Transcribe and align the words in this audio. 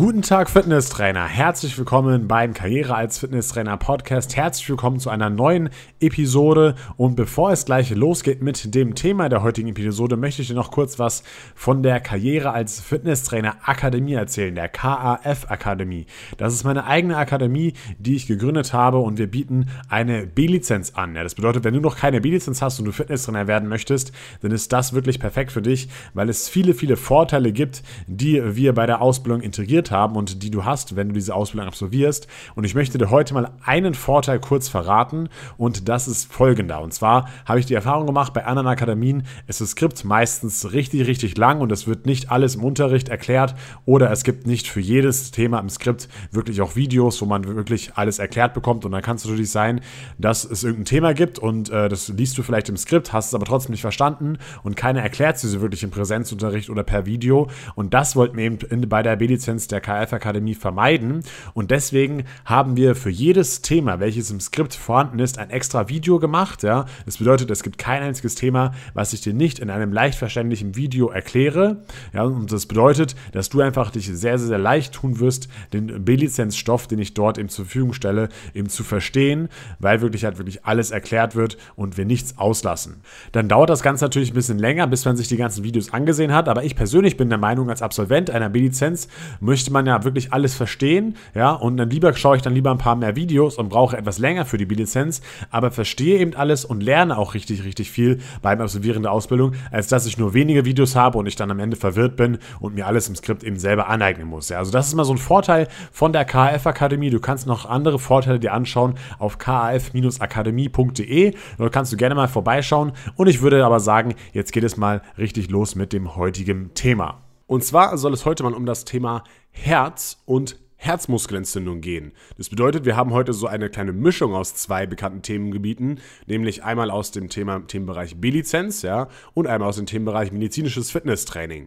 Guten 0.00 0.22
Tag, 0.22 0.48
Fitnesstrainer. 0.48 1.26
Herzlich 1.26 1.76
willkommen 1.76 2.28
beim 2.28 2.54
Karriere 2.54 2.94
als 2.94 3.18
Fitnesstrainer 3.18 3.76
Podcast. 3.78 4.36
Herzlich 4.36 4.68
willkommen 4.68 5.00
zu 5.00 5.10
einer 5.10 5.28
neuen 5.28 5.70
Episode. 5.98 6.76
Und 6.96 7.16
bevor 7.16 7.50
es 7.50 7.64
gleich 7.64 7.90
losgeht 7.90 8.40
mit 8.40 8.76
dem 8.76 8.94
Thema 8.94 9.28
der 9.28 9.42
heutigen 9.42 9.70
Episode, 9.70 10.16
möchte 10.16 10.40
ich 10.40 10.46
dir 10.46 10.54
noch 10.54 10.70
kurz 10.70 11.00
was 11.00 11.24
von 11.56 11.82
der 11.82 11.98
Karriere 11.98 12.52
als 12.52 12.78
Fitnesstrainer 12.80 13.56
Akademie 13.64 14.12
erzählen, 14.12 14.54
der 14.54 14.68
KAF 14.68 15.50
Akademie. 15.50 16.06
Das 16.36 16.54
ist 16.54 16.62
meine 16.62 16.84
eigene 16.84 17.16
Akademie, 17.16 17.72
die 17.98 18.14
ich 18.14 18.28
gegründet 18.28 18.72
habe 18.72 18.98
und 18.98 19.18
wir 19.18 19.28
bieten 19.28 19.66
eine 19.88 20.28
B-Lizenz 20.28 20.92
an. 20.94 21.16
Ja, 21.16 21.24
das 21.24 21.34
bedeutet, 21.34 21.64
wenn 21.64 21.74
du 21.74 21.80
noch 21.80 21.96
keine 21.96 22.20
B-Lizenz 22.20 22.62
hast 22.62 22.78
und 22.78 22.84
du 22.84 22.92
Fitnesstrainer 22.92 23.48
werden 23.48 23.68
möchtest, 23.68 24.12
dann 24.42 24.52
ist 24.52 24.72
das 24.72 24.92
wirklich 24.92 25.18
perfekt 25.18 25.50
für 25.50 25.60
dich, 25.60 25.88
weil 26.14 26.28
es 26.28 26.48
viele, 26.48 26.74
viele 26.74 26.96
Vorteile 26.96 27.50
gibt, 27.50 27.82
die 28.06 28.40
wir 28.54 28.74
bei 28.74 28.86
der 28.86 29.02
Ausbildung 29.02 29.40
integriert 29.40 29.87
haben 29.90 30.16
und 30.16 30.42
die 30.42 30.50
du 30.50 30.64
hast, 30.64 30.96
wenn 30.96 31.08
du 31.08 31.14
diese 31.14 31.34
Ausbildung 31.34 31.68
absolvierst. 31.68 32.26
Und 32.54 32.64
ich 32.64 32.74
möchte 32.74 32.98
dir 32.98 33.10
heute 33.10 33.34
mal 33.34 33.50
einen 33.64 33.94
Vorteil 33.94 34.40
kurz 34.40 34.68
verraten 34.68 35.28
und 35.56 35.88
das 35.88 36.08
ist 36.08 36.32
folgender. 36.32 36.80
Und 36.80 36.92
zwar 36.92 37.28
habe 37.44 37.60
ich 37.60 37.66
die 37.66 37.74
Erfahrung 37.74 38.06
gemacht, 38.06 38.32
bei 38.34 38.44
anderen 38.44 38.68
Akademien 38.68 39.24
ist 39.46 39.60
das 39.60 39.70
Skript 39.70 40.04
meistens 40.04 40.72
richtig, 40.72 41.06
richtig 41.06 41.36
lang 41.36 41.60
und 41.60 41.72
es 41.72 41.86
wird 41.86 42.06
nicht 42.06 42.30
alles 42.30 42.56
im 42.56 42.64
Unterricht 42.64 43.08
erklärt 43.08 43.54
oder 43.84 44.10
es 44.10 44.24
gibt 44.24 44.46
nicht 44.46 44.68
für 44.68 44.80
jedes 44.80 45.30
Thema 45.30 45.58
im 45.60 45.68
Skript 45.68 46.08
wirklich 46.30 46.60
auch 46.60 46.76
Videos, 46.76 47.20
wo 47.20 47.26
man 47.26 47.44
wirklich 47.44 47.92
alles 47.94 48.18
erklärt 48.18 48.54
bekommt 48.54 48.84
und 48.84 48.92
dann 48.92 49.02
kann 49.02 49.16
es 49.16 49.24
natürlich 49.24 49.50
sein, 49.50 49.80
dass 50.18 50.44
es 50.44 50.64
irgendein 50.64 50.84
Thema 50.86 51.14
gibt 51.14 51.38
und 51.38 51.70
äh, 51.70 51.88
das 51.88 52.08
liest 52.08 52.38
du 52.38 52.42
vielleicht 52.42 52.68
im 52.68 52.76
Skript, 52.76 53.12
hast 53.12 53.28
es 53.28 53.34
aber 53.34 53.46
trotzdem 53.46 53.72
nicht 53.72 53.82
verstanden 53.82 54.38
und 54.62 54.76
keiner 54.76 55.02
erklärt 55.02 55.36
es 55.36 55.50
dir 55.50 55.60
wirklich 55.60 55.82
im 55.82 55.90
Präsenzunterricht 55.90 56.70
oder 56.70 56.82
per 56.82 57.06
Video 57.06 57.48
und 57.74 57.94
das 57.94 58.16
wollten 58.16 58.36
wir 58.36 58.44
eben 58.44 58.58
in, 58.70 58.88
bei 58.88 59.02
der 59.02 59.16
B-Lizenz 59.16 59.68
der 59.68 59.77
der 59.78 60.06
KF-Akademie 60.06 60.54
vermeiden. 60.54 61.22
Und 61.54 61.70
deswegen 61.70 62.24
haben 62.44 62.76
wir 62.76 62.94
für 62.94 63.10
jedes 63.10 63.62
Thema, 63.62 64.00
welches 64.00 64.30
im 64.30 64.40
Skript 64.40 64.74
vorhanden 64.74 65.18
ist, 65.18 65.38
ein 65.38 65.50
extra 65.50 65.88
Video 65.88 66.18
gemacht. 66.18 66.62
Ja? 66.62 66.86
Das 67.06 67.18
bedeutet, 67.18 67.50
es 67.50 67.62
gibt 67.62 67.78
kein 67.78 68.02
einziges 68.02 68.34
Thema, 68.34 68.72
was 68.94 69.12
ich 69.12 69.20
dir 69.20 69.34
nicht 69.34 69.58
in 69.58 69.70
einem 69.70 69.92
leicht 69.92 70.18
verständlichen 70.18 70.76
Video 70.76 71.08
erkläre. 71.08 71.84
Ja? 72.12 72.22
Und 72.24 72.52
das 72.52 72.66
bedeutet, 72.66 73.14
dass 73.32 73.48
du 73.48 73.60
einfach 73.60 73.90
dich 73.90 74.06
sehr, 74.06 74.38
sehr, 74.38 74.48
sehr 74.48 74.58
leicht 74.58 74.94
tun 74.94 75.20
wirst, 75.20 75.48
den 75.72 76.04
B-Lizenz-Stoff, 76.04 76.86
den 76.86 76.98
ich 76.98 77.14
dort 77.14 77.38
eben 77.38 77.48
zur 77.48 77.64
Verfügung 77.64 77.92
stelle, 77.92 78.28
eben 78.54 78.68
zu 78.68 78.82
verstehen, 78.84 79.48
weil 79.78 80.00
wirklich 80.00 80.24
halt 80.24 80.38
wirklich 80.38 80.64
alles 80.64 80.90
erklärt 80.90 81.36
wird 81.36 81.56
und 81.76 81.96
wir 81.96 82.04
nichts 82.04 82.38
auslassen. 82.38 83.02
Dann 83.32 83.48
dauert 83.48 83.70
das 83.70 83.82
Ganze 83.82 84.04
natürlich 84.04 84.32
ein 84.32 84.34
bisschen 84.34 84.58
länger, 84.58 84.86
bis 84.86 85.04
man 85.04 85.16
sich 85.16 85.28
die 85.28 85.36
ganzen 85.36 85.64
Videos 85.64 85.92
angesehen 85.92 86.32
hat. 86.32 86.48
Aber 86.48 86.64
ich 86.64 86.74
persönlich 86.74 87.16
bin 87.16 87.28
der 87.28 87.38
Meinung, 87.38 87.70
als 87.70 87.82
Absolvent 87.82 88.30
einer 88.30 88.48
B-Lizenz 88.48 89.08
möchte 89.40 89.67
möchte 89.68 89.72
man 89.72 89.86
ja 89.86 90.04
wirklich 90.04 90.32
alles 90.32 90.54
verstehen, 90.54 91.16
ja, 91.34 91.52
und 91.52 91.76
dann 91.76 91.90
lieber 91.90 92.14
schaue 92.14 92.36
ich 92.36 92.42
dann 92.42 92.54
lieber 92.54 92.70
ein 92.70 92.78
paar 92.78 92.96
mehr 92.96 93.16
Videos 93.16 93.58
und 93.58 93.68
brauche 93.68 93.96
etwas 93.96 94.18
länger 94.18 94.44
für 94.46 94.56
die 94.56 94.64
B-Lizenz, 94.66 95.20
aber 95.50 95.70
verstehe 95.70 96.18
eben 96.18 96.34
alles 96.34 96.64
und 96.64 96.82
lerne 96.82 97.18
auch 97.18 97.34
richtig, 97.34 97.64
richtig 97.64 97.90
viel 97.90 98.18
beim 98.42 98.60
Absolvieren 98.60 99.02
der 99.02 99.12
Ausbildung, 99.12 99.52
als 99.70 99.88
dass 99.88 100.06
ich 100.06 100.16
nur 100.18 100.32
wenige 100.34 100.64
Videos 100.64 100.96
habe 100.96 101.18
und 101.18 101.26
ich 101.26 101.36
dann 101.36 101.50
am 101.50 101.60
Ende 101.60 101.76
verwirrt 101.76 102.16
bin 102.16 102.38
und 102.60 102.74
mir 102.74 102.86
alles 102.86 103.08
im 103.08 103.16
Skript 103.16 103.44
eben 103.44 103.58
selber 103.58 103.88
aneignen 103.88 104.26
muss. 104.26 104.48
Ja, 104.48 104.56
also 104.58 104.72
das 104.72 104.88
ist 104.88 104.94
mal 104.94 105.04
so 105.04 105.12
ein 105.12 105.18
Vorteil 105.18 105.68
von 105.92 106.14
der 106.14 106.24
KAF-Akademie. 106.24 107.10
Du 107.10 107.20
kannst 107.20 107.46
noch 107.46 107.66
andere 107.66 107.98
Vorteile 107.98 108.40
dir 108.40 108.54
anschauen 108.54 108.94
auf 109.18 109.36
kaf-akademie.de. 109.38 111.34
Dort 111.58 111.72
kannst 111.72 111.92
du 111.92 111.96
gerne 111.96 112.14
mal 112.14 112.28
vorbeischauen 112.28 112.92
und 113.16 113.26
ich 113.26 113.42
würde 113.42 113.64
aber 113.64 113.80
sagen, 113.80 114.14
jetzt 114.32 114.52
geht 114.52 114.64
es 114.64 114.76
mal 114.76 115.02
richtig 115.18 115.50
los 115.50 115.74
mit 115.74 115.92
dem 115.92 116.16
heutigen 116.16 116.72
Thema. 116.74 117.27
Und 117.48 117.64
zwar 117.64 117.96
soll 117.96 118.12
es 118.12 118.26
heute 118.26 118.42
mal 118.42 118.52
um 118.52 118.66
das 118.66 118.84
Thema 118.84 119.24
Herz 119.50 120.18
und 120.26 120.56
Herzmuskelentzündung 120.80 121.80
gehen. 121.80 122.12
Das 122.36 122.48
bedeutet, 122.48 122.84
wir 122.84 122.96
haben 122.96 123.12
heute 123.12 123.32
so 123.32 123.48
eine 123.48 123.68
kleine 123.68 123.92
Mischung 123.92 124.34
aus 124.34 124.54
zwei 124.54 124.86
bekannten 124.86 125.22
Themengebieten, 125.22 125.98
nämlich 126.26 126.62
einmal 126.62 126.92
aus 126.92 127.10
dem 127.10 127.28
Thema, 127.28 127.66
Themenbereich 127.66 128.16
B-Lizenz, 128.20 128.82
ja, 128.82 129.08
und 129.34 129.48
einmal 129.48 129.68
aus 129.68 129.76
dem 129.76 129.86
Themenbereich 129.86 130.30
medizinisches 130.30 130.92
Fitnesstraining. 130.92 131.66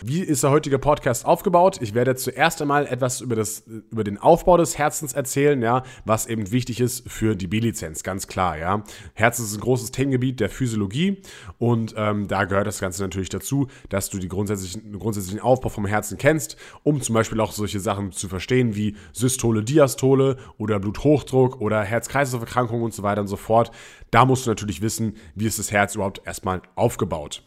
Wie 0.00 0.20
ist 0.20 0.44
der 0.44 0.50
heutige 0.50 0.78
Podcast 0.78 1.26
aufgebaut? 1.26 1.78
Ich 1.82 1.94
werde 1.94 2.14
zuerst 2.14 2.62
einmal 2.62 2.86
etwas 2.86 3.20
über, 3.20 3.34
das, 3.34 3.64
über 3.90 4.04
den 4.04 4.18
Aufbau 4.18 4.56
des 4.56 4.78
Herzens 4.78 5.12
erzählen, 5.12 5.60
ja, 5.60 5.82
was 6.04 6.26
eben 6.26 6.52
wichtig 6.52 6.80
ist 6.80 7.10
für 7.10 7.34
die 7.34 7.48
B-Lizenz, 7.48 8.04
ganz 8.04 8.28
klar, 8.28 8.56
ja. 8.58 8.84
Herz 9.14 9.40
ist 9.40 9.54
ein 9.54 9.60
großes 9.60 9.90
Themengebiet 9.90 10.38
der 10.38 10.48
Physiologie 10.48 11.20
und 11.58 11.94
ähm, 11.96 12.28
da 12.28 12.44
gehört 12.44 12.68
das 12.68 12.78
Ganze 12.78 13.02
natürlich 13.02 13.28
dazu, 13.28 13.66
dass 13.88 14.08
du 14.08 14.18
die 14.18 14.28
grundsätzlichen, 14.28 15.00
grundsätzlichen 15.00 15.40
Aufbau 15.40 15.68
vom 15.68 15.84
Herzen 15.84 16.16
kennst, 16.16 16.56
um 16.84 17.02
zum 17.02 17.14
Beispiel 17.14 17.40
auch 17.40 17.50
solche 17.50 17.80
Sachen 17.80 18.12
zu 18.12 18.28
verstehen 18.28 18.51
verstehen 18.52 18.76
wie 18.76 18.96
Systole, 19.12 19.62
Diastole 19.62 20.36
oder 20.58 20.78
Bluthochdruck 20.78 21.60
oder 21.60 21.82
Herz-Kreislauf-Erkrankungen 21.82 22.84
und 22.84 22.94
so 22.94 23.02
weiter 23.02 23.22
und 23.22 23.28
so 23.28 23.36
fort. 23.36 23.70
Da 24.10 24.24
musst 24.24 24.46
du 24.46 24.50
natürlich 24.50 24.82
wissen, 24.82 25.16
wie 25.34 25.46
ist 25.46 25.58
das 25.58 25.72
Herz 25.72 25.94
überhaupt 25.94 26.22
erstmal 26.26 26.60
aufgebaut. 26.74 27.42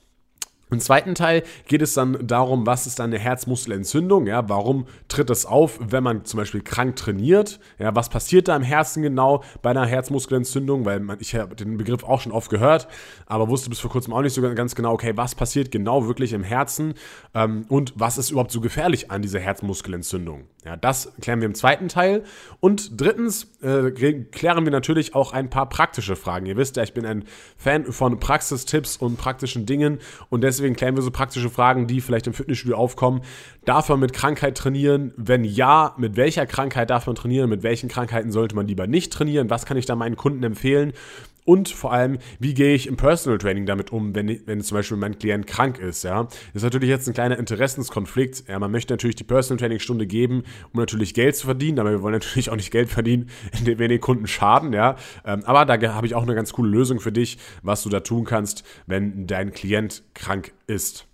Im 0.72 0.80
zweiten 0.80 1.14
Teil 1.14 1.44
geht 1.68 1.84
es 1.84 1.94
dann 1.94 2.26
darum, 2.26 2.66
was 2.66 2.88
ist 2.88 3.00
eine 3.00 3.20
Herzmuskelentzündung, 3.20 4.26
ja, 4.26 4.50
warum 4.50 4.88
tritt 5.08 5.30
das 5.30 5.46
auf, 5.46 5.80
wenn 5.80 6.04
man 6.04 6.26
zum 6.26 6.40
Beispiel 6.40 6.62
krank 6.62 6.96
trainiert, 6.96 7.60
ja, 7.78 7.96
was 7.96 8.10
passiert 8.10 8.48
da 8.48 8.56
im 8.56 8.64
Herzen 8.64 9.04
genau 9.04 9.44
bei 9.62 9.70
einer 9.70 9.86
Herzmuskelentzündung, 9.86 10.84
weil 10.86 11.02
man, 11.02 11.18
ich 11.20 11.36
habe 11.36 11.56
den 11.56 11.78
Begriff 11.78 12.04
auch 12.04 12.20
schon 12.20 12.32
oft 12.32 12.50
gehört, 12.50 12.88
aber 13.28 13.48
wusste 13.48 13.70
bis 13.70 13.80
vor 13.80 13.92
kurzem 13.92 14.12
auch 14.14 14.22
nicht 14.22 14.34
so 14.34 14.42
ganz 14.42 14.74
genau, 14.74 14.94
okay, 14.94 15.14
was 15.16 15.36
passiert 15.36 15.72
genau 15.72 16.08
wirklich 16.08 16.34
im 16.34 16.44
Herzen 16.44 16.96
ähm, 17.36 17.66
und 17.70 17.94
was 17.96 18.18
ist 18.18 18.32
überhaupt 18.32 18.52
so 18.52 18.60
gefährlich 18.60 19.12
an 19.12 19.22
dieser 19.22 19.40
Herzmuskelentzündung. 19.40 20.46
Ja, 20.66 20.76
das 20.76 21.14
klären 21.22 21.42
wir 21.42 21.46
im 21.46 21.54
zweiten 21.54 21.90
Teil 21.90 22.24
und 22.60 23.00
drittens 23.00 23.56
äh, 23.62 23.92
klären 23.92 24.66
wir 24.66 24.72
natürlich 24.72 25.14
auch 25.14 25.32
ein 25.32 25.52
paar 25.52 25.70
praktische 25.70 26.16
Fragen. 26.16 26.48
Ihr 26.48 26.58
wisst 26.58 26.76
ja, 26.76 26.82
ich 26.82 26.96
bin 26.96 27.06
ein 27.06 27.26
Fan 27.56 27.92
von 27.92 28.20
Praxistipps 28.20 28.98
und 28.98 29.18
praktischen 29.18 29.68
Dingen 29.68 30.00
und 30.32 30.44
deswegen 30.44 30.65
deswegen 30.66 30.76
klären 30.76 30.96
wir 30.96 31.04
so 31.04 31.12
praktische 31.12 31.52
Fragen, 31.52 31.86
die 31.86 32.02
vielleicht 32.02 32.26
im 32.26 32.34
Fitnessstudio 32.34 32.76
aufkommen. 32.76 33.22
Darf 33.66 33.90
man 33.90 34.00
mit 34.00 34.14
Krankheit 34.14 34.58
trainieren? 34.58 35.14
Wenn 35.16 35.44
ja, 35.44 35.94
mit 35.98 36.16
welcher 36.16 36.48
Krankheit 36.48 36.90
darf 36.90 37.06
man 37.06 37.16
trainieren? 37.16 37.50
Mit 37.52 37.62
welchen 37.62 37.88
Krankheiten 37.88 38.32
sollte 38.32 38.56
man 38.56 38.68
lieber 38.68 38.88
nicht 38.88 39.14
trainieren? 39.14 39.52
Was 39.52 39.68
kann 39.68 39.78
ich 39.78 39.86
da 39.86 39.96
meinen 39.96 40.16
Kunden 40.16 40.44
empfehlen? 40.44 40.94
Und 41.46 41.70
vor 41.70 41.94
allem, 41.94 42.18
wie 42.40 42.56
gehe 42.56 42.74
ich 42.74 42.88
im 42.88 42.98
Personal 42.98 43.38
Training 43.38 43.68
damit 43.68 43.92
um, 43.92 44.16
wenn, 44.16 44.42
wenn 44.48 44.62
zum 44.62 44.76
Beispiel 44.76 44.98
mein 44.98 45.20
Klient 45.20 45.46
krank 45.46 45.78
ist, 45.78 46.04
ja? 46.04 46.24
Das 46.24 46.38
ist 46.54 46.64
natürlich 46.64 46.90
jetzt 46.90 47.08
ein 47.08 47.14
kleiner 47.14 47.38
Interessenskonflikt. 47.38 48.50
Ja, 48.50 48.58
man 48.58 48.72
möchte 48.72 48.94
natürlich 48.94 49.16
die 49.16 49.24
Personal 49.24 49.60
Training 49.60 49.80
Stunde 49.80 50.08
geben, 50.08 50.44
um 50.74 50.80
natürlich 50.80 51.14
Geld 51.14 51.36
zu 51.36 51.46
verdienen, 51.46 51.78
aber 51.80 51.92
wir 51.92 52.02
wollen 52.02 52.14
natürlich 52.14 52.50
auch 52.50 52.56
nicht 52.56 52.72
Geld 52.72 52.90
verdienen, 52.90 53.30
indem 53.60 53.78
wir 53.78 53.88
den 53.88 54.02
Kunden 54.02 54.26
schaden, 54.26 54.74
ja? 54.74 54.96
Ähm, 55.24 55.44
aber 55.46 55.66
da 55.66 55.94
habe 55.94 56.08
ich 56.08 56.16
auch 56.16 56.24
eine 56.24 56.34
ganz 56.34 56.52
coole 56.52 56.70
Lösung 56.70 57.00
für 57.00 57.12
dich, 57.12 57.38
was 57.62 57.84
du 57.84 57.90
da 57.90 58.00
tun 58.00 58.26
kannst, 58.26 58.64
wenn 58.88 59.28
dein 59.28 59.52
Klient 59.52 60.04
krank 60.16 60.52
ist. 60.66 61.08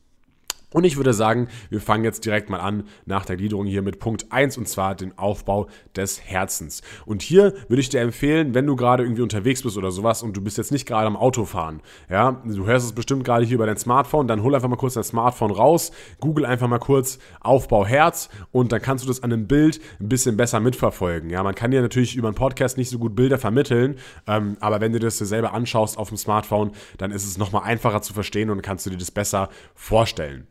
Und 0.73 0.85
ich 0.85 0.95
würde 0.95 1.13
sagen, 1.13 1.47
wir 1.69 1.81
fangen 1.81 2.05
jetzt 2.05 2.25
direkt 2.25 2.49
mal 2.49 2.59
an 2.59 2.83
nach 3.05 3.25
der 3.25 3.35
Gliederung 3.35 3.65
hier 3.65 3.81
mit 3.81 3.99
Punkt 3.99 4.31
1 4.31 4.57
und 4.57 4.69
zwar 4.69 4.95
den 4.95 5.17
Aufbau 5.17 5.67
des 5.95 6.21
Herzens. 6.21 6.81
Und 7.05 7.21
hier 7.21 7.53
würde 7.67 7.81
ich 7.81 7.89
dir 7.89 7.99
empfehlen, 7.99 8.53
wenn 8.53 8.65
du 8.65 8.77
gerade 8.77 9.03
irgendwie 9.03 9.21
unterwegs 9.21 9.63
bist 9.63 9.77
oder 9.77 9.91
sowas 9.91 10.23
und 10.23 10.35
du 10.37 10.41
bist 10.41 10.57
jetzt 10.57 10.71
nicht 10.71 10.85
gerade 10.85 11.07
am 11.07 11.17
Autofahren, 11.17 11.81
ja, 12.09 12.41
du 12.45 12.65
hörst 12.65 12.85
es 12.85 12.93
bestimmt 12.93 13.25
gerade 13.25 13.45
hier 13.45 13.55
über 13.55 13.65
dein 13.65 13.77
Smartphone, 13.77 14.27
dann 14.27 14.43
hol 14.43 14.55
einfach 14.55 14.69
mal 14.69 14.77
kurz 14.77 14.93
dein 14.93 15.03
Smartphone 15.03 15.51
raus, 15.51 15.91
google 16.21 16.45
einfach 16.45 16.69
mal 16.69 16.79
kurz 16.79 17.19
Aufbau 17.41 17.85
Herz 17.85 18.29
und 18.51 18.71
dann 18.71 18.81
kannst 18.81 19.03
du 19.03 19.09
das 19.09 19.23
an 19.23 19.33
einem 19.33 19.47
Bild 19.47 19.81
ein 19.99 20.07
bisschen 20.07 20.37
besser 20.37 20.61
mitverfolgen. 20.61 21.29
Ja, 21.29 21.43
man 21.43 21.55
kann 21.55 21.71
dir 21.71 21.81
natürlich 21.81 22.15
über 22.15 22.29
einen 22.29 22.35
Podcast 22.35 22.77
nicht 22.77 22.89
so 22.89 22.97
gut 22.97 23.13
Bilder 23.13 23.37
vermitteln, 23.37 23.97
ähm, 24.25 24.55
aber 24.61 24.79
wenn 24.79 24.93
du 24.93 24.99
das 24.99 25.17
dir 25.17 25.25
selber 25.25 25.53
anschaust 25.53 25.97
auf 25.97 26.07
dem 26.07 26.17
Smartphone, 26.17 26.71
dann 26.97 27.11
ist 27.11 27.25
es 27.25 27.37
nochmal 27.37 27.63
einfacher 27.63 28.01
zu 28.01 28.13
verstehen 28.13 28.49
und 28.49 28.61
kannst 28.61 28.85
du 28.85 28.89
dir 28.89 28.97
das 28.97 29.11
besser 29.11 29.49
vorstellen. 29.75 30.47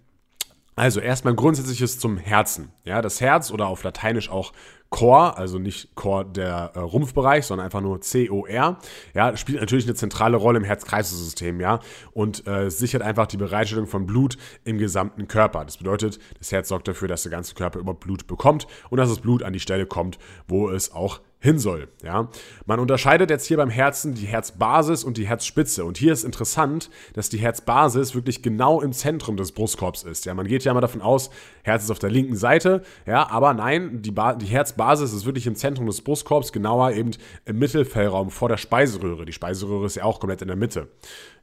Also 0.81 1.01
erstmal 1.01 1.35
grundsätzliches 1.35 1.99
zum 1.99 2.17
Herzen. 2.17 2.73
Ja, 2.85 3.03
das 3.03 3.21
Herz 3.21 3.51
oder 3.51 3.67
auf 3.67 3.83
Lateinisch 3.83 4.31
auch 4.31 4.55
Core, 4.89 5.37
also 5.37 5.59
nicht 5.59 5.95
Core 5.95 6.25
der 6.25 6.73
äh, 6.75 6.79
Rumpfbereich, 6.79 7.45
sondern 7.45 7.67
einfach 7.67 7.83
nur 7.83 8.01
C-O-R, 8.01 8.79
ja, 9.13 9.37
spielt 9.37 9.61
natürlich 9.61 9.85
eine 9.85 9.95
zentrale 9.95 10.39
Rolle 10.39 10.57
im 10.57 10.65
Herz-Kreislauf-System, 10.65 11.61
ja, 11.61 11.81
und 12.13 12.47
äh, 12.47 12.71
sichert 12.71 13.03
einfach 13.03 13.27
die 13.27 13.37
Bereitstellung 13.37 13.89
von 13.89 14.07
Blut 14.07 14.39
im 14.65 14.79
gesamten 14.79 15.29
Körper. 15.29 15.67
Das 15.67 15.77
bedeutet, 15.77 16.19
das 16.39 16.51
Herz 16.51 16.69
sorgt 16.69 16.89
dafür, 16.89 17.09
dass 17.09 17.25
der 17.25 17.31
ganze 17.31 17.55
Körper 17.55 17.79
über 17.79 17.93
Blut 17.93 18.27
bekommt 18.27 18.67
und 18.89 18.97
dass 18.97 19.11
das 19.11 19.21
Blut 19.21 19.43
an 19.43 19.53
die 19.53 19.61
Stelle 19.61 19.85
kommt, 19.85 20.19
wo 20.49 20.71
es 20.71 20.93
auch 20.93 21.21
hin 21.41 21.59
soll. 21.59 21.89
Ja? 22.05 22.29
Man 22.67 22.79
unterscheidet 22.79 23.31
jetzt 23.31 23.47
hier 23.47 23.57
beim 23.57 23.71
Herzen 23.71 24.15
die 24.15 24.27
Herzbasis 24.27 25.05
und 25.05 25.17
die 25.17 25.27
Herzspitze. 25.27 25.85
Und 25.85 25.97
hier 25.99 26.13
ist 26.13 26.23
interessant, 26.23 26.91
dass 27.15 27.31
die 27.31 27.39
Herzbasis 27.39 28.15
wirklich 28.15 28.43
genau 28.43 28.81
im 28.81 28.93
Zentrum 28.93 29.37
des 29.37 29.53
Brustkorbs 29.53 30.03
ist. 30.03 30.27
Ja? 30.27 30.35
Man 30.35 30.47
geht 30.47 30.65
ja 30.65 30.75
mal 30.75 30.81
davon 30.81 31.01
aus, 31.01 31.31
Herz 31.63 31.85
ist 31.85 31.91
auf 31.91 31.99
der 31.99 32.11
linken 32.11 32.37
Seite, 32.37 32.83
ja, 33.07 33.29
aber 33.31 33.55
nein, 33.55 34.03
die, 34.03 34.13
die 34.13 34.47
Herzbasis 34.47 35.13
ist 35.13 35.25
wirklich 35.25 35.47
im 35.47 35.55
Zentrum 35.55 35.87
des 35.87 36.03
Brustkorbs, 36.03 36.53
genauer 36.53 36.93
eben 36.93 37.11
im 37.45 37.59
Mittelfellraum 37.59 38.31
vor 38.31 38.49
der 38.49 38.57
Speiseröhre. 38.57 39.25
Die 39.25 39.33
Speiseröhre 39.33 39.87
ist 39.87 39.97
ja 39.97 40.05
auch 40.05 40.21
komplett 40.21 40.43
in 40.43 40.49
der 40.49 40.57
Mitte. 40.57 40.89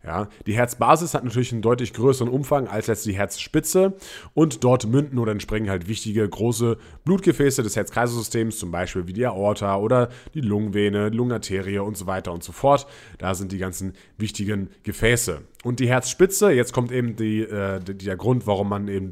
Ja, 0.03 0.29
die 0.45 0.53
Herzbasis 0.53 1.13
hat 1.13 1.23
natürlich 1.23 1.51
einen 1.51 1.61
deutlich 1.61 1.93
größeren 1.93 2.31
Umfang 2.31 2.67
als 2.67 2.87
jetzt 2.87 3.05
die 3.05 3.13
Herzspitze 3.13 3.93
und 4.33 4.63
dort 4.63 4.87
münden 4.87 5.19
oder 5.19 5.31
entspringen 5.31 5.69
halt 5.69 5.87
wichtige 5.87 6.27
große 6.27 6.77
Blutgefäße 7.03 7.63
des 7.63 7.75
Herz-Kreislauf-Systems, 7.75 8.57
zum 8.57 8.71
Beispiel 8.71 9.07
wie 9.07 9.13
die 9.13 9.25
Aorta 9.25 9.77
oder 9.77 10.09
die 10.33 10.41
Lungenvene, 10.41 11.09
Lungenarterie 11.09 11.79
und 11.79 11.97
so 11.97 12.07
weiter 12.07 12.31
und 12.31 12.43
so 12.43 12.51
fort. 12.51 12.87
Da 13.17 13.35
sind 13.35 13.51
die 13.51 13.57
ganzen 13.57 13.93
wichtigen 14.17 14.69
Gefäße. 14.83 15.41
Und 15.63 15.79
die 15.79 15.89
Herzspitze, 15.89 16.51
jetzt 16.51 16.73
kommt 16.73 16.91
eben 16.91 17.15
die, 17.15 17.41
äh, 17.41 17.79
der 17.81 18.15
Grund, 18.15 18.47
warum 18.47 18.69
man 18.69 18.87
eben 18.87 19.11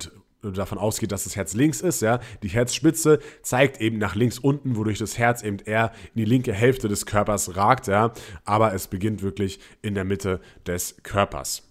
davon 0.51 0.77
ausgeht, 0.77 1.12
dass 1.12 1.24
das 1.24 1.36
Herz 1.36 1.53
links 1.53 1.81
ist, 1.81 2.01
ja, 2.01 2.19
die 2.44 2.50
Herzspitze 2.50 3.19
zeigt 3.42 3.81
eben 3.81 3.97
nach 3.97 4.15
links 4.15 4.39
unten, 4.39 4.75
wodurch 4.75 5.00
das 5.00 5.18
Herz 5.18 5.44
eben 5.44 5.59
eher 5.59 5.92
in 6.13 6.19
die 6.19 6.25
linke 6.25 6.53
Hälfte 6.53 6.88
des 6.88 7.06
Körpers 7.06 7.56
ragt, 7.56 7.88
ja, 7.88 8.13
aber 8.44 8.74
es 8.74 8.88
beginnt 8.88 9.21
wirklich 9.21 9.59
in 9.81 9.95
der 9.95 10.06
Mitte 10.06 10.42
des 10.65 10.97
Körpers. 11.03 11.63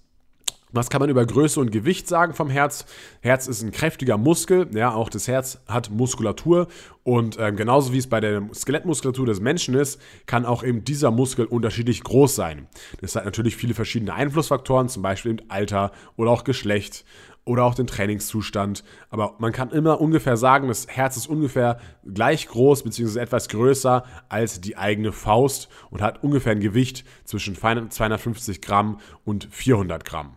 Was 0.74 0.90
kann 0.90 0.98
man 0.98 1.08
über 1.08 1.24
Größe 1.24 1.60
und 1.60 1.70
Gewicht 1.70 2.08
sagen 2.08 2.34
vom 2.34 2.50
Herz? 2.50 2.84
Herz 3.20 3.46
ist 3.46 3.62
ein 3.62 3.70
kräftiger 3.70 4.18
Muskel, 4.18 4.68
ja, 4.74 4.92
auch 4.92 5.08
das 5.08 5.28
Herz 5.28 5.60
hat 5.68 5.90
Muskulatur 5.90 6.66
und 7.04 7.38
äh, 7.38 7.52
genauso 7.52 7.92
wie 7.92 7.98
es 7.98 8.08
bei 8.08 8.18
der 8.18 8.42
Skelettmuskulatur 8.52 9.24
des 9.24 9.38
Menschen 9.38 9.74
ist, 9.74 10.00
kann 10.26 10.44
auch 10.44 10.64
eben 10.64 10.82
dieser 10.82 11.12
Muskel 11.12 11.46
unterschiedlich 11.46 12.02
groß 12.02 12.34
sein. 12.34 12.66
Das 13.00 13.14
hat 13.14 13.24
natürlich 13.24 13.54
viele 13.54 13.74
verschiedene 13.74 14.14
Einflussfaktoren, 14.14 14.88
zum 14.88 15.04
Beispiel 15.04 15.32
eben 15.38 15.48
Alter 15.48 15.92
oder 16.16 16.32
auch 16.32 16.42
Geschlecht 16.42 17.04
oder 17.44 17.64
auch 17.64 17.74
den 17.74 17.86
Trainingszustand. 17.86 18.84
Aber 19.10 19.34
man 19.38 19.52
kann 19.52 19.70
immer 19.70 20.00
ungefähr 20.00 20.36
sagen, 20.36 20.68
das 20.68 20.86
Herz 20.88 21.16
ist 21.16 21.26
ungefähr 21.26 21.78
gleich 22.04 22.48
groß 22.48 22.82
bzw. 22.84 23.18
etwas 23.20 23.48
größer 23.48 24.04
als 24.28 24.60
die 24.60 24.76
eigene 24.76 25.12
Faust 25.12 25.68
und 25.90 26.02
hat 26.02 26.22
ungefähr 26.22 26.52
ein 26.52 26.60
Gewicht 26.60 27.04
zwischen 27.24 27.54
250 27.54 28.60
Gramm 28.60 29.00
und 29.24 29.48
400 29.50 30.04
Gramm. 30.04 30.36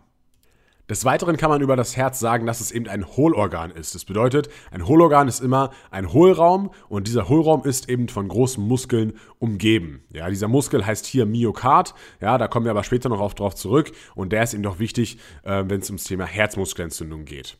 Des 0.88 1.04
Weiteren 1.04 1.36
kann 1.36 1.50
man 1.50 1.60
über 1.60 1.76
das 1.76 1.98
Herz 1.98 2.18
sagen, 2.18 2.46
dass 2.46 2.62
es 2.62 2.72
eben 2.72 2.88
ein 2.88 3.06
Hohlorgan 3.06 3.70
ist. 3.70 3.94
Das 3.94 4.06
bedeutet, 4.06 4.48
ein 4.70 4.86
Hohlorgan 4.86 5.28
ist 5.28 5.40
immer 5.40 5.70
ein 5.90 6.14
Hohlraum 6.14 6.70
und 6.88 7.06
dieser 7.08 7.28
Hohlraum 7.28 7.64
ist 7.64 7.90
eben 7.90 8.08
von 8.08 8.26
großen 8.26 8.66
Muskeln 8.66 9.12
umgeben. 9.38 10.02
Ja, 10.14 10.30
dieser 10.30 10.48
Muskel 10.48 10.86
heißt 10.86 11.04
hier 11.04 11.26
Myokard. 11.26 11.94
Ja, 12.22 12.38
da 12.38 12.48
kommen 12.48 12.64
wir 12.64 12.70
aber 12.70 12.84
später 12.84 13.10
noch 13.10 13.34
drauf 13.34 13.54
zurück 13.54 13.92
und 14.14 14.32
der 14.32 14.42
ist 14.42 14.54
eben 14.54 14.62
doch 14.62 14.78
wichtig, 14.78 15.18
äh, 15.42 15.64
wenn 15.66 15.80
es 15.80 15.90
ums 15.90 16.04
Thema 16.04 16.24
Herzmuskelentzündung 16.24 17.26
geht. 17.26 17.58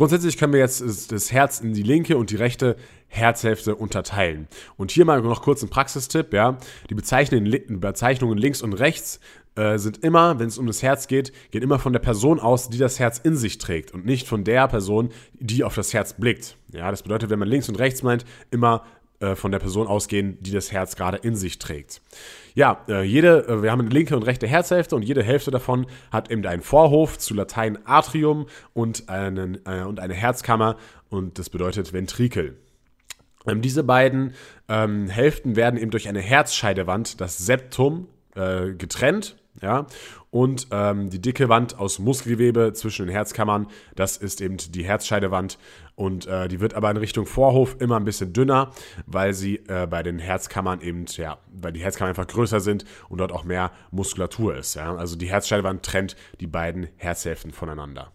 Grundsätzlich 0.00 0.38
können 0.38 0.54
wir 0.54 0.60
jetzt 0.60 0.82
das 1.12 1.30
Herz 1.30 1.60
in 1.60 1.74
die 1.74 1.82
linke 1.82 2.16
und 2.16 2.30
die 2.30 2.36
rechte 2.36 2.76
Herzhälfte 3.08 3.76
unterteilen. 3.76 4.48
Und 4.78 4.92
hier 4.92 5.04
mal 5.04 5.20
noch 5.20 5.42
kurz 5.42 5.62
ein 5.62 5.68
Praxistipp, 5.68 6.32
ja. 6.32 6.56
Die 6.88 6.94
Bezeichnungen 6.94 8.38
links 8.38 8.62
und 8.62 8.72
rechts 8.72 9.20
äh, 9.56 9.76
sind 9.76 10.02
immer, 10.02 10.38
wenn 10.38 10.48
es 10.48 10.56
um 10.56 10.66
das 10.66 10.82
Herz 10.82 11.06
geht, 11.06 11.34
geht 11.50 11.62
immer 11.62 11.78
von 11.78 11.92
der 11.92 12.00
Person 12.00 12.40
aus, 12.40 12.70
die 12.70 12.78
das 12.78 12.98
Herz 12.98 13.18
in 13.18 13.36
sich 13.36 13.58
trägt 13.58 13.92
und 13.92 14.06
nicht 14.06 14.26
von 14.26 14.42
der 14.42 14.68
Person, 14.68 15.10
die 15.34 15.64
auf 15.64 15.74
das 15.74 15.92
Herz 15.92 16.14
blickt. 16.14 16.56
Ja, 16.72 16.90
das 16.90 17.02
bedeutet, 17.02 17.28
wenn 17.28 17.38
man 17.38 17.48
links 17.48 17.68
und 17.68 17.78
rechts 17.78 18.02
meint, 18.02 18.24
immer 18.50 18.84
äh, 19.20 19.36
von 19.36 19.52
der 19.52 19.58
Person 19.58 19.86
ausgehen, 19.86 20.38
die 20.40 20.50
das 20.50 20.72
Herz 20.72 20.96
gerade 20.96 21.18
in 21.18 21.36
sich 21.36 21.58
trägt. 21.58 22.00
Ja, 22.54 22.82
äh, 22.88 23.02
jede, 23.02 23.46
äh, 23.48 23.62
wir 23.62 23.70
haben 23.70 23.80
eine 23.80 23.90
linke 23.90 24.16
und 24.16 24.22
rechte 24.22 24.46
Herzhälfte 24.46 24.96
und 24.96 25.02
jede 25.02 25.22
Hälfte 25.22 25.50
davon 25.50 25.86
hat 26.10 26.30
eben 26.30 26.46
einen 26.46 26.62
Vorhof, 26.62 27.18
zu 27.18 27.34
Latein 27.34 27.78
Atrium 27.84 28.46
und, 28.72 29.10
einen, 29.10 29.56
und 29.56 30.00
eine 30.00 30.14
Herzkammer 30.14 30.76
und 31.10 31.38
das 31.38 31.50
bedeutet 31.50 31.92
Ventrikel. 31.92 32.56
Ähm, 33.46 33.60
diese 33.60 33.84
beiden 33.84 34.32
ähm, 34.70 35.08
Hälften 35.08 35.54
werden 35.54 35.78
eben 35.78 35.90
durch 35.90 36.08
eine 36.08 36.20
Herzscheidewand, 36.20 37.20
das 37.20 37.36
Septum, 37.36 38.08
getrennt. 38.32 39.36
Ja, 39.60 39.86
und 40.30 40.68
ähm, 40.70 41.10
die 41.10 41.20
dicke 41.20 41.48
Wand 41.48 41.78
aus 41.78 41.98
Muskelgewebe 41.98 42.72
zwischen 42.72 43.06
den 43.06 43.12
Herzkammern, 43.12 43.66
das 43.96 44.16
ist 44.16 44.40
eben 44.40 44.56
die 44.56 44.84
Herzscheidewand 44.84 45.58
und 45.96 46.26
äh, 46.26 46.48
die 46.48 46.60
wird 46.60 46.74
aber 46.74 46.90
in 46.90 46.96
Richtung 46.96 47.26
Vorhof 47.26 47.76
immer 47.80 47.96
ein 47.96 48.04
bisschen 48.04 48.32
dünner, 48.32 48.70
weil 49.06 49.34
sie 49.34 49.56
äh, 49.66 49.86
bei 49.86 50.02
den 50.02 50.18
Herzkammern 50.18 50.80
eben, 50.80 51.04
ja, 51.16 51.38
weil 51.52 51.72
die 51.72 51.80
Herzkammern 51.80 52.10
einfach 52.10 52.28
größer 52.28 52.60
sind 52.60 52.84
und 53.08 53.18
dort 53.18 53.32
auch 53.32 53.44
mehr 53.44 53.72
Muskulatur 53.90 54.56
ist. 54.56 54.76
Ja? 54.76 54.94
Also 54.94 55.16
die 55.16 55.28
Herzscheidewand 55.28 55.82
trennt 55.82 56.16
die 56.40 56.46
beiden 56.46 56.88
Herzhälften 56.96 57.50
voneinander. 57.50 58.12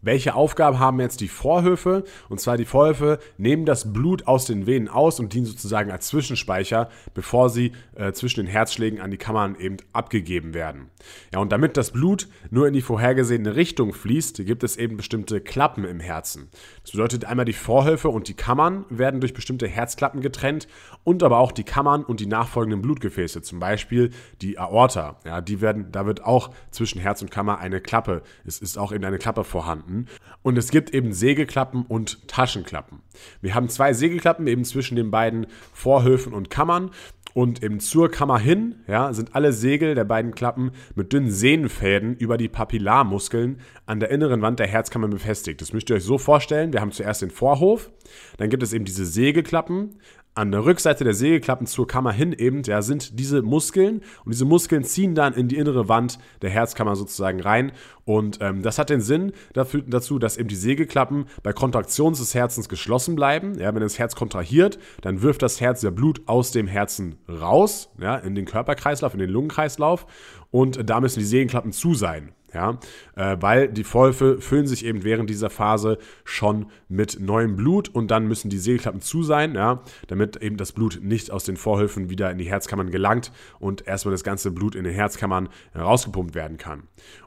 Welche 0.00 0.34
Aufgabe 0.34 0.78
haben 0.78 1.00
jetzt 1.00 1.20
die 1.20 1.28
Vorhöfe? 1.28 2.04
Und 2.28 2.40
zwar 2.40 2.56
die 2.56 2.64
Vorhöfe 2.64 3.18
nehmen 3.36 3.64
das 3.64 3.92
Blut 3.92 4.26
aus 4.28 4.44
den 4.44 4.66
Venen 4.66 4.88
aus 4.88 5.18
und 5.18 5.32
dienen 5.32 5.46
sozusagen 5.46 5.90
als 5.90 6.06
Zwischenspeicher, 6.08 6.88
bevor 7.14 7.50
sie 7.50 7.72
äh, 7.96 8.12
zwischen 8.12 8.40
den 8.40 8.46
Herzschlägen 8.46 9.00
an 9.00 9.10
die 9.10 9.16
Kammern 9.16 9.56
eben 9.58 9.78
abgegeben 9.92 10.54
werden. 10.54 10.90
Ja, 11.32 11.40
und 11.40 11.50
damit 11.50 11.76
das 11.76 11.90
Blut 11.90 12.28
nur 12.50 12.68
in 12.68 12.74
die 12.74 12.82
vorhergesehene 12.82 13.56
Richtung 13.56 13.92
fließt, 13.92 14.44
gibt 14.46 14.62
es 14.62 14.76
eben 14.76 14.96
bestimmte 14.96 15.40
Klappen 15.40 15.84
im 15.84 16.00
Herzen. 16.00 16.48
Das 16.82 16.92
bedeutet 16.92 17.24
einmal 17.24 17.44
die 17.44 17.52
Vorhöfe 17.52 18.08
und 18.08 18.28
die 18.28 18.34
Kammern 18.34 18.84
werden 18.90 19.20
durch 19.20 19.34
bestimmte 19.34 19.66
Herzklappen 19.66 20.20
getrennt 20.20 20.68
und 21.02 21.22
aber 21.22 21.38
auch 21.38 21.50
die 21.50 21.64
Kammern 21.64 22.04
und 22.04 22.20
die 22.20 22.26
nachfolgenden 22.26 22.82
Blutgefäße, 22.82 23.42
zum 23.42 23.58
Beispiel 23.58 24.10
die 24.42 24.58
Aorta. 24.58 25.18
Ja, 25.24 25.40
die 25.40 25.60
werden, 25.60 25.90
da 25.90 26.06
wird 26.06 26.24
auch 26.24 26.50
zwischen 26.70 27.00
Herz 27.00 27.20
und 27.20 27.30
Kammer 27.30 27.58
eine 27.58 27.80
Klappe. 27.80 28.22
Es 28.44 28.58
ist 28.60 28.78
auch 28.78 28.92
eben 28.92 29.04
eine 29.04 29.18
Klappe 29.18 29.42
vorhanden 29.42 29.87
vorhanden. 29.88 30.06
Und 30.42 30.58
es 30.58 30.70
gibt 30.70 30.94
eben 30.94 31.12
Sägeklappen 31.12 31.84
und 31.86 32.28
Taschenklappen. 32.28 33.00
Wir 33.40 33.54
haben 33.54 33.68
zwei 33.68 33.92
Sägeklappen 33.92 34.46
eben 34.46 34.64
zwischen 34.64 34.96
den 34.96 35.10
beiden 35.10 35.46
Vorhöfen 35.72 36.32
und 36.32 36.50
Kammern. 36.50 36.90
Und 37.34 37.62
eben 37.62 37.78
zur 37.78 38.10
Kammer 38.10 38.38
hin 38.38 38.76
ja, 38.88 39.12
sind 39.12 39.36
alle 39.36 39.52
Segel 39.52 39.94
der 39.94 40.04
beiden 40.04 40.34
Klappen 40.34 40.72
mit 40.96 41.12
dünnen 41.12 41.30
Sehnenfäden 41.30 42.16
über 42.16 42.36
die 42.36 42.48
Papillarmuskeln 42.48 43.60
an 43.86 44.00
der 44.00 44.10
inneren 44.10 44.42
Wand 44.42 44.58
der 44.58 44.66
Herzkammer 44.66 45.06
befestigt. 45.06 45.60
Das 45.60 45.72
müsst 45.72 45.88
ihr 45.88 45.96
euch 45.96 46.04
so 46.04 46.18
vorstellen. 46.18 46.72
Wir 46.72 46.80
haben 46.80 46.90
zuerst 46.90 47.22
den 47.22 47.30
Vorhof, 47.30 47.92
dann 48.38 48.48
gibt 48.48 48.62
es 48.62 48.72
eben 48.72 48.86
diese 48.86 49.04
Segelklappen, 49.04 50.00
an 50.38 50.52
der 50.52 50.64
Rückseite 50.64 51.02
der 51.02 51.14
Segelklappen 51.14 51.66
zur 51.66 51.88
Kammer 51.88 52.12
hin 52.12 52.32
eben, 52.32 52.62
ja, 52.62 52.80
sind 52.80 53.18
diese 53.18 53.42
Muskeln 53.42 54.02
und 54.24 54.32
diese 54.32 54.44
Muskeln 54.44 54.84
ziehen 54.84 55.16
dann 55.16 55.34
in 55.34 55.48
die 55.48 55.56
innere 55.56 55.88
Wand 55.88 56.20
der 56.42 56.50
Herzkammer 56.50 56.94
sozusagen 56.94 57.40
rein 57.40 57.72
und 58.04 58.38
ähm, 58.40 58.62
das 58.62 58.78
hat 58.78 58.88
den 58.88 59.00
Sinn 59.00 59.32
dafür, 59.52 59.82
dazu, 59.84 60.20
dass 60.20 60.36
eben 60.36 60.48
die 60.48 60.54
Segelklappen 60.54 61.26
bei 61.42 61.52
Kontraktion 61.52 62.12
des 62.12 62.34
Herzens 62.34 62.68
geschlossen 62.68 63.16
bleiben. 63.16 63.58
Ja, 63.58 63.74
wenn 63.74 63.82
das 63.82 63.98
Herz 63.98 64.14
kontrahiert, 64.14 64.78
dann 65.02 65.22
wirft 65.22 65.42
das 65.42 65.60
Herz 65.60 65.82
ja 65.82 65.90
Blut 65.90 66.22
aus 66.26 66.52
dem 66.52 66.68
Herzen 66.68 67.16
raus, 67.28 67.90
ja, 68.00 68.14
in 68.16 68.36
den 68.36 68.44
Körperkreislauf, 68.44 69.14
in 69.14 69.20
den 69.20 69.30
Lungenkreislauf 69.30 70.06
und 70.52 70.88
da 70.88 71.00
müssen 71.00 71.18
die 71.18 71.26
Segelklappen 71.26 71.72
zu 71.72 71.94
sein. 71.94 72.32
Ja, 72.54 72.78
äh, 73.14 73.36
weil 73.40 73.68
die 73.68 73.84
Vorhöfe 73.84 74.40
füllen 74.40 74.66
sich 74.66 74.84
eben 74.84 75.04
während 75.04 75.28
dieser 75.28 75.50
Phase 75.50 75.98
schon 76.24 76.66
mit 76.88 77.20
neuem 77.20 77.56
Blut 77.56 77.90
und 77.90 78.10
dann 78.10 78.26
müssen 78.26 78.48
die 78.48 78.58
Segelklappen 78.58 79.02
zu 79.02 79.22
sein, 79.22 79.54
ja, 79.54 79.82
damit 80.06 80.36
eben 80.36 80.56
das 80.56 80.72
Blut 80.72 81.00
nicht 81.02 81.30
aus 81.30 81.44
den 81.44 81.58
Vorhöfen 81.58 82.08
wieder 82.08 82.30
in 82.30 82.38
die 82.38 82.48
Herzkammern 82.48 82.90
gelangt 82.90 83.32
und 83.58 83.86
erstmal 83.86 84.12
das 84.12 84.24
ganze 84.24 84.50
Blut 84.50 84.74
in 84.74 84.84
den 84.84 84.94
Herzkammern 84.94 85.50
rausgepumpt 85.76 86.34
werden 86.34 86.56
kann. 86.56 86.84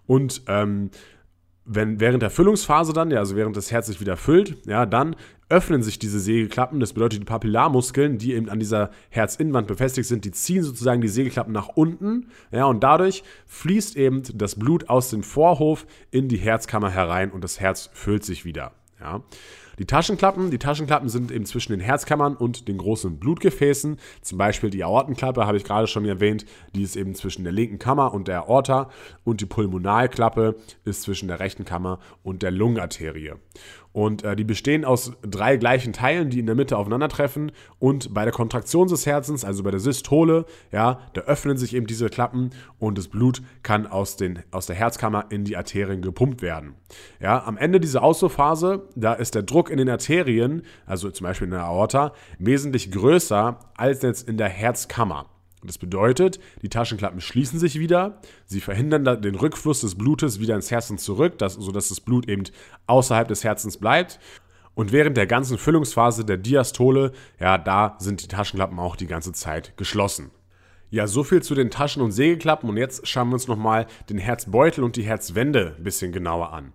Und 0.07 0.41
ähm, 0.47 0.89
wenn 1.65 1.99
während 1.99 2.23
der 2.23 2.29
Füllungsphase 2.29 2.93
dann, 2.93 3.11
ja, 3.11 3.19
also 3.19 3.35
während 3.35 3.55
das 3.55 3.71
Herz 3.71 3.87
sich 3.87 4.01
wieder 4.01 4.17
füllt, 4.17 4.57
ja, 4.65 4.85
dann 4.85 5.15
öffnen 5.49 5.83
sich 5.83 5.99
diese 5.99 6.19
Segelklappen. 6.19 6.79
Das 6.79 6.93
bedeutet, 6.93 7.19
die 7.21 7.25
Papillarmuskeln, 7.25 8.17
die 8.17 8.33
eben 8.33 8.49
an 8.49 8.59
dieser 8.59 8.89
Herzinnenwand 9.09 9.67
befestigt 9.67 10.07
sind, 10.07 10.25
die 10.25 10.31
ziehen 10.31 10.63
sozusagen 10.63 11.01
die 11.01 11.07
Segelklappen 11.07 11.53
nach 11.53 11.67
unten, 11.67 12.27
ja, 12.51 12.65
und 12.65 12.81
dadurch 12.81 13.23
fließt 13.47 13.95
eben 13.97 14.23
das 14.33 14.55
Blut 14.55 14.89
aus 14.89 15.09
dem 15.09 15.23
Vorhof 15.23 15.85
in 16.09 16.27
die 16.27 16.37
Herzkammer 16.37 16.89
herein 16.89 17.31
und 17.31 17.43
das 17.43 17.59
Herz 17.59 17.89
füllt 17.93 18.23
sich 18.23 18.45
wieder, 18.45 18.71
ja. 18.99 19.21
Die 19.79 19.85
Taschenklappen, 19.85 20.51
die 20.51 20.57
Taschenklappen 20.57 21.09
sind 21.09 21.31
eben 21.31 21.45
zwischen 21.45 21.71
den 21.71 21.79
Herzkammern 21.79 22.35
und 22.35 22.67
den 22.67 22.77
großen 22.77 23.19
Blutgefäßen. 23.19 23.97
Zum 24.21 24.37
Beispiel 24.37 24.69
die 24.69 24.83
Aortenklappe 24.83 25.45
habe 25.45 25.57
ich 25.57 25.63
gerade 25.63 25.87
schon 25.87 26.05
erwähnt, 26.05 26.45
die 26.75 26.83
ist 26.83 26.95
eben 26.95 27.15
zwischen 27.15 27.43
der 27.43 27.53
linken 27.53 27.79
Kammer 27.79 28.13
und 28.13 28.27
der 28.27 28.41
Aorta 28.41 28.89
und 29.23 29.41
die 29.41 29.45
Pulmonalklappe 29.45 30.55
ist 30.83 31.03
zwischen 31.03 31.27
der 31.27 31.39
rechten 31.39 31.65
Kammer 31.65 31.99
und 32.23 32.43
der 32.43 32.51
Lungenarterie. 32.51 33.33
Und 33.93 34.23
äh, 34.23 34.35
die 34.35 34.43
bestehen 34.43 34.85
aus 34.85 35.11
drei 35.21 35.57
gleichen 35.57 35.93
Teilen, 35.93 36.29
die 36.29 36.39
in 36.39 36.45
der 36.45 36.55
Mitte 36.55 36.77
aufeinandertreffen. 36.77 37.51
Und 37.79 38.13
bei 38.13 38.23
der 38.23 38.33
Kontraktion 38.33 38.87
des 38.87 39.05
Herzens, 39.05 39.43
also 39.43 39.63
bei 39.63 39.71
der 39.71 39.79
Systole, 39.79 40.45
ja, 40.71 40.99
da 41.13 41.21
öffnen 41.21 41.57
sich 41.57 41.75
eben 41.75 41.87
diese 41.87 42.09
Klappen 42.09 42.51
und 42.79 42.97
das 42.97 43.07
Blut 43.07 43.41
kann 43.63 43.87
aus, 43.87 44.15
den, 44.15 44.39
aus 44.51 44.65
der 44.65 44.75
Herzkammer 44.75 45.25
in 45.29 45.43
die 45.43 45.57
Arterien 45.57 46.01
gepumpt 46.01 46.41
werden. 46.41 46.75
Ja, 47.19 47.43
am 47.45 47.57
Ende 47.57 47.79
dieser 47.79 48.03
Auswurfphase, 48.03 48.87
da 48.95 49.13
ist 49.13 49.35
der 49.35 49.43
Druck 49.43 49.69
in 49.69 49.77
den 49.77 49.89
Arterien, 49.89 50.63
also 50.85 51.09
zum 51.11 51.25
Beispiel 51.25 51.45
in 51.45 51.51
der 51.51 51.63
Aorta, 51.63 52.13
wesentlich 52.39 52.91
größer 52.91 53.59
als 53.75 54.01
jetzt 54.01 54.27
in 54.27 54.37
der 54.37 54.49
Herzkammer. 54.49 55.25
Das 55.63 55.77
bedeutet, 55.77 56.39
die 56.61 56.69
Taschenklappen 56.69 57.21
schließen 57.21 57.59
sich 57.59 57.79
wieder, 57.79 58.19
sie 58.45 58.61
verhindern 58.61 59.21
den 59.21 59.35
Rückfluss 59.35 59.81
des 59.81 59.95
Blutes 59.95 60.39
wieder 60.39 60.55
ins 60.55 60.71
Herzen 60.71 60.97
zurück, 60.97 61.37
dass, 61.37 61.53
sodass 61.53 61.89
das 61.89 62.01
Blut 62.01 62.27
eben 62.27 62.43
außerhalb 62.87 63.27
des 63.27 63.43
Herzens 63.43 63.77
bleibt. 63.77 64.19
Und 64.73 64.91
während 64.91 65.17
der 65.17 65.27
ganzen 65.27 65.57
Füllungsphase 65.57 66.25
der 66.25 66.37
Diastole, 66.37 67.11
ja, 67.39 67.57
da 67.57 67.95
sind 67.99 68.23
die 68.23 68.27
Taschenklappen 68.27 68.79
auch 68.79 68.95
die 68.95 69.07
ganze 69.07 69.33
Zeit 69.33 69.77
geschlossen. 69.77 70.31
Ja, 70.93 71.07
so 71.07 71.23
viel 71.23 71.41
zu 71.41 71.55
den 71.55 71.71
Taschen- 71.71 72.01
und 72.01 72.11
Sägeklappen 72.11 72.69
und 72.69 72.75
jetzt 72.75 73.07
schauen 73.07 73.29
wir 73.29 73.35
uns 73.35 73.47
nochmal 73.47 73.87
den 74.09 74.17
Herzbeutel 74.17 74.83
und 74.83 74.97
die 74.97 75.03
Herzwände 75.03 75.75
ein 75.77 75.83
bisschen 75.85 76.11
genauer 76.11 76.51
an. 76.51 76.73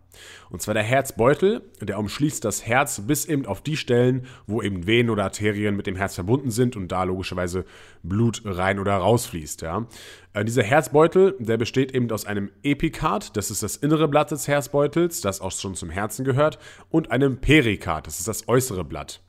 Und 0.48 0.62
zwar 0.62 0.72
der 0.72 0.84
Herzbeutel, 0.84 1.60
der 1.82 1.98
umschließt 1.98 2.42
das 2.42 2.64
Herz 2.64 3.02
bis 3.06 3.26
eben 3.26 3.44
auf 3.44 3.60
die 3.60 3.76
Stellen, 3.76 4.24
wo 4.46 4.62
eben 4.62 4.86
Venen 4.86 5.10
oder 5.10 5.24
Arterien 5.24 5.76
mit 5.76 5.86
dem 5.86 5.96
Herz 5.96 6.14
verbunden 6.14 6.50
sind 6.50 6.76
und 6.76 6.90
da 6.92 7.02
logischerweise 7.04 7.66
Blut 8.02 8.40
rein 8.46 8.78
oder 8.78 8.96
rausfließt. 8.96 9.60
Ja. 9.60 9.86
Äh, 10.32 10.46
dieser 10.46 10.62
Herzbeutel, 10.62 11.36
der 11.38 11.58
besteht 11.58 11.92
eben 11.92 12.10
aus 12.10 12.24
einem 12.24 12.50
Epikard, 12.62 13.36
das 13.36 13.50
ist 13.50 13.62
das 13.62 13.76
innere 13.76 14.08
Blatt 14.08 14.30
des 14.30 14.48
Herzbeutels, 14.48 15.20
das 15.20 15.42
auch 15.42 15.52
schon 15.52 15.74
zum 15.74 15.90
Herzen 15.90 16.24
gehört, 16.24 16.58
und 16.88 17.10
einem 17.10 17.36
Perikard, 17.36 18.06
das 18.06 18.18
ist 18.18 18.28
das 18.28 18.48
äußere 18.48 18.84
Blatt. 18.84 19.20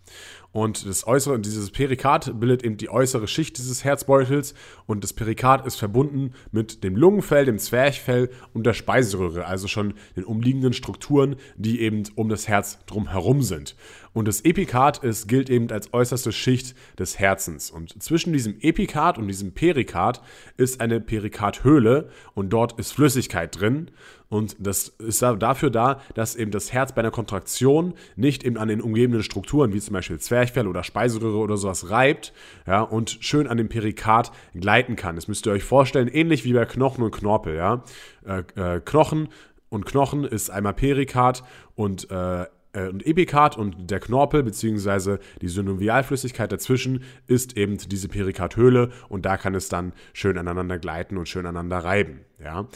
Und 0.51 0.87
das 0.87 1.05
äußere, 1.05 1.39
dieses 1.39 1.71
Perikard 1.71 2.39
bildet 2.39 2.63
eben 2.63 2.77
die 2.77 2.89
äußere 2.89 3.27
Schicht 3.27 3.57
dieses 3.57 3.83
Herzbeutels 3.83 4.53
und 4.85 5.03
das 5.03 5.13
Perikard 5.13 5.65
ist 5.67 5.75
verbunden 5.75 6.33
mit 6.51 6.83
dem 6.83 6.95
Lungenfell, 6.95 7.45
dem 7.45 7.59
Zwerchfell 7.59 8.29
und 8.53 8.65
der 8.65 8.73
Speiseröhre, 8.73 9.45
also 9.45 9.67
schon 9.67 9.93
den 10.15 10.23
umliegenden 10.23 10.73
Strukturen, 10.73 11.35
die 11.57 11.81
eben 11.81 12.03
um 12.15 12.29
das 12.29 12.47
Herz 12.47 12.79
drumherum 12.85 13.41
sind. 13.41 13.75
Und 14.17 14.27
das 14.27 14.41
Epikard 14.41 15.03
ist, 15.03 15.27
gilt 15.27 15.47
eben 15.47 15.69
als 15.69 15.93
äußerste 15.93 16.31
Schicht 16.31 16.75
des 16.97 17.19
Herzens. 17.19 17.69
Und 17.69 18.01
zwischen 18.01 18.33
diesem 18.33 18.55
Epikard 18.62 19.19
und 19.19 19.27
diesem 19.27 19.51
Perikard 19.51 20.24
ist 20.57 20.81
eine 20.81 21.00
Perikardhöhle 21.00 22.09
und 22.33 22.50
dort 22.50 22.79
ist 22.79 22.93
Flüssigkeit 22.93 23.59
drin. 23.59 23.91
Und 24.27 24.55
das 24.57 24.88
ist 24.88 25.21
dafür 25.21 25.69
da, 25.69 26.01
dass 26.15 26.36
eben 26.36 26.50
das 26.50 26.74
Herz 26.74 26.93
bei 26.93 27.01
einer 27.01 27.12
Kontraktion 27.12 27.93
nicht 28.15 28.43
eben 28.43 28.57
an 28.57 28.69
den 28.69 28.81
umgebenden 28.81 29.21
Strukturen, 29.21 29.71
wie 29.71 29.79
zum 29.79 29.93
Beispiel 29.93 30.17
Zwerchfell 30.17 30.65
oder 30.65 30.83
Speiseröhre 30.83 31.38
oder 31.38 31.57
sowas, 31.57 31.91
reibt 31.91 32.33
ja, 32.65 32.81
und 32.81 33.19
schön 33.21 33.45
an 33.45 33.57
dem 33.57 33.69
Perikard 33.69 34.31
gleiten 34.55 34.95
kann. 34.95 35.15
Das 35.15 35.27
müsst 35.27 35.45
ihr 35.45 35.51
euch 35.51 35.63
vorstellen, 35.63 36.07
ähnlich 36.07 36.43
wie 36.43 36.53
bei 36.53 36.65
Knochen 36.65 37.03
und 37.03 37.12
Knorpel. 37.12 37.55
Ja? 37.55 37.83
Äh, 38.25 38.39
äh, 38.55 38.81
Knochen 38.83 39.29
und 39.69 39.86
Knochen 39.86 40.24
ist 40.24 40.50
einmal 40.50 40.74
Perikard 40.74 41.43
und 41.75 42.09
äh, 42.09 42.45
äh, 42.74 42.88
und 42.88 43.05
Epikard 43.05 43.57
und 43.57 43.89
der 43.89 44.00
Knorpel 44.00 44.43
bzw. 44.43 45.17
die 45.41 45.47
Synovialflüssigkeit 45.47 46.51
dazwischen 46.51 47.03
ist 47.27 47.57
eben 47.57 47.77
diese 47.77 48.07
Perikardhöhle 48.07 48.91
und 49.09 49.25
da 49.25 49.38
kann 49.38 49.55
es 49.55 49.69
dann 49.69 49.93
schön 50.13 50.38
aneinander 50.38 50.79
gleiten 50.79 51.17
und 51.17 51.27
schön 51.27 51.45
aneinander 51.45 51.79
reiben. 51.79 52.21
Ja? 52.39 52.67